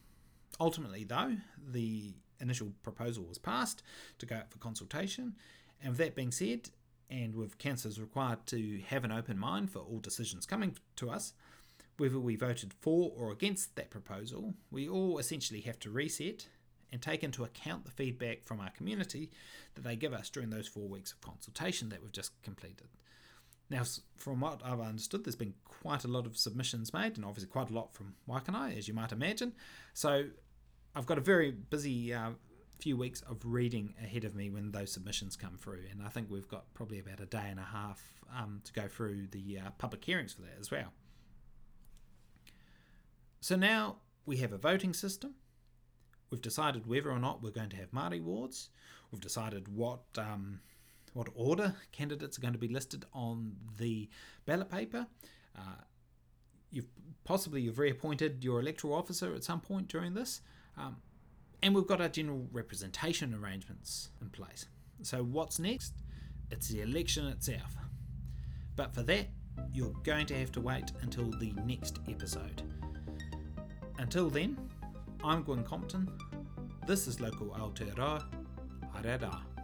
Ultimately, 0.58 1.04
though, 1.04 1.36
the 1.70 2.14
initial 2.40 2.72
proposal 2.82 3.24
was 3.24 3.38
passed 3.38 3.82
to 4.18 4.26
go 4.26 4.36
out 4.36 4.50
for 4.50 4.58
consultation. 4.58 5.34
And 5.80 5.90
with 5.90 5.98
that 5.98 6.14
being 6.14 6.32
said, 6.32 6.70
and 7.10 7.34
with 7.34 7.58
councillors 7.58 8.00
required 8.00 8.46
to 8.46 8.80
have 8.88 9.04
an 9.04 9.12
open 9.12 9.38
mind 9.38 9.70
for 9.70 9.78
all 9.78 10.00
decisions 10.00 10.46
coming 10.46 10.76
to 10.96 11.10
us, 11.10 11.34
whether 11.98 12.18
we 12.18 12.36
voted 12.36 12.74
for 12.80 13.12
or 13.16 13.30
against 13.30 13.76
that 13.76 13.90
proposal, 13.90 14.54
we 14.70 14.88
all 14.88 15.18
essentially 15.18 15.60
have 15.60 15.78
to 15.80 15.90
reset 15.90 16.48
and 16.92 17.00
take 17.00 17.22
into 17.22 17.44
account 17.44 17.84
the 17.84 17.90
feedback 17.90 18.44
from 18.44 18.60
our 18.60 18.70
community 18.70 19.30
that 19.74 19.82
they 19.82 19.96
give 19.96 20.12
us 20.12 20.30
during 20.30 20.50
those 20.50 20.68
four 20.68 20.88
weeks 20.88 21.12
of 21.12 21.20
consultation 21.20 21.88
that 21.88 22.02
we've 22.02 22.12
just 22.12 22.32
completed. 22.42 22.88
Now, 23.68 23.82
from 24.16 24.40
what 24.40 24.60
I've 24.64 24.80
understood, 24.80 25.24
there's 25.24 25.36
been 25.36 25.54
quite 25.64 26.04
a 26.04 26.08
lot 26.08 26.26
of 26.26 26.36
submissions 26.36 26.92
made, 26.92 27.16
and 27.16 27.24
obviously 27.24 27.48
quite 27.48 27.70
a 27.70 27.74
lot 27.74 27.94
from 27.94 28.14
Waikanae, 28.28 28.78
as 28.78 28.86
you 28.86 28.94
might 28.94 29.12
imagine. 29.12 29.52
So 29.92 30.26
I've 30.94 31.06
got 31.06 31.18
a 31.18 31.20
very 31.20 31.50
busy 31.50 32.14
uh, 32.14 32.30
few 32.78 32.96
weeks 32.96 33.22
of 33.22 33.38
reading 33.44 33.94
ahead 34.02 34.24
of 34.24 34.34
me 34.34 34.50
when 34.50 34.70
those 34.70 34.92
submissions 34.92 35.34
come 35.36 35.56
through, 35.56 35.82
and 35.90 36.02
I 36.02 36.08
think 36.08 36.30
we've 36.30 36.48
got 36.48 36.72
probably 36.74 37.00
about 37.00 37.20
a 37.20 37.26
day 37.26 37.48
and 37.50 37.58
a 37.58 37.64
half 37.64 38.00
um, 38.36 38.60
to 38.64 38.72
go 38.72 38.86
through 38.86 39.28
the 39.32 39.58
uh, 39.58 39.70
public 39.78 40.04
hearings 40.04 40.32
for 40.32 40.42
that 40.42 40.56
as 40.60 40.70
well. 40.70 40.92
So 43.40 43.56
now 43.56 43.96
we 44.26 44.36
have 44.38 44.52
a 44.52 44.58
voting 44.58 44.92
system. 44.92 45.34
We've 46.30 46.40
decided 46.40 46.86
whether 46.86 47.10
or 47.10 47.18
not 47.18 47.42
we're 47.42 47.50
going 47.50 47.70
to 47.70 47.76
have 47.76 47.92
Māori 47.92 48.22
wards. 48.22 48.70
We've 49.10 49.20
decided 49.20 49.68
what 49.68 50.02
um, 50.18 50.60
what 51.16 51.28
order 51.34 51.74
candidates 51.92 52.36
are 52.36 52.42
going 52.42 52.52
to 52.52 52.58
be 52.58 52.68
listed 52.68 53.06
on 53.14 53.56
the 53.78 54.06
ballot 54.44 54.70
paper. 54.70 55.06
Uh, 55.56 55.80
you've 56.70 56.88
possibly 57.24 57.62
you've 57.62 57.78
reappointed 57.78 58.44
your 58.44 58.60
electoral 58.60 58.92
officer 58.92 59.34
at 59.34 59.42
some 59.42 59.60
point 59.60 59.88
during 59.88 60.12
this, 60.12 60.42
um, 60.76 60.96
and 61.62 61.74
we've 61.74 61.86
got 61.86 62.02
our 62.02 62.08
general 62.08 62.46
representation 62.52 63.34
arrangements 63.34 64.10
in 64.20 64.28
place. 64.28 64.66
So 65.02 65.22
what's 65.22 65.58
next? 65.58 65.94
It's 66.50 66.68
the 66.68 66.82
election 66.82 67.26
itself. 67.28 67.74
But 68.76 68.94
for 68.94 69.02
that, 69.04 69.28
you're 69.72 69.94
going 70.04 70.26
to 70.26 70.34
have 70.34 70.52
to 70.52 70.60
wait 70.60 70.92
until 71.00 71.30
the 71.30 71.52
next 71.64 71.98
episode. 72.10 72.62
Until 73.98 74.28
then, 74.28 74.58
I'm 75.24 75.42
Gwyn 75.42 75.64
Compton. 75.64 76.10
This 76.86 77.06
is 77.06 77.20
Local 77.20 77.48
Aotearoa. 77.48 78.22
Harera. 78.94 79.55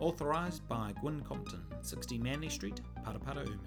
Authorised 0.00 0.66
by 0.66 0.94
Gwyn 0.98 1.20
Compton, 1.20 1.60
60 1.82 2.16
Manly 2.16 2.48
Street, 2.48 2.80
Paraparaumu. 3.04 3.58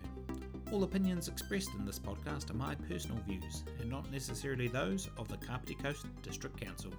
All 0.72 0.84
opinions 0.84 1.28
expressed 1.28 1.70
in 1.78 1.86
this 1.86 2.00
podcast 2.00 2.50
are 2.50 2.56
my 2.56 2.74
personal 2.74 3.22
views 3.28 3.64
and 3.80 3.88
not 3.88 4.12
necessarily 4.12 4.68
those 4.68 5.10
of 5.18 5.28
the 5.28 5.38
Kapiti 5.38 5.76
Coast 5.76 6.08
District 6.24 6.60
Council. 6.60 6.92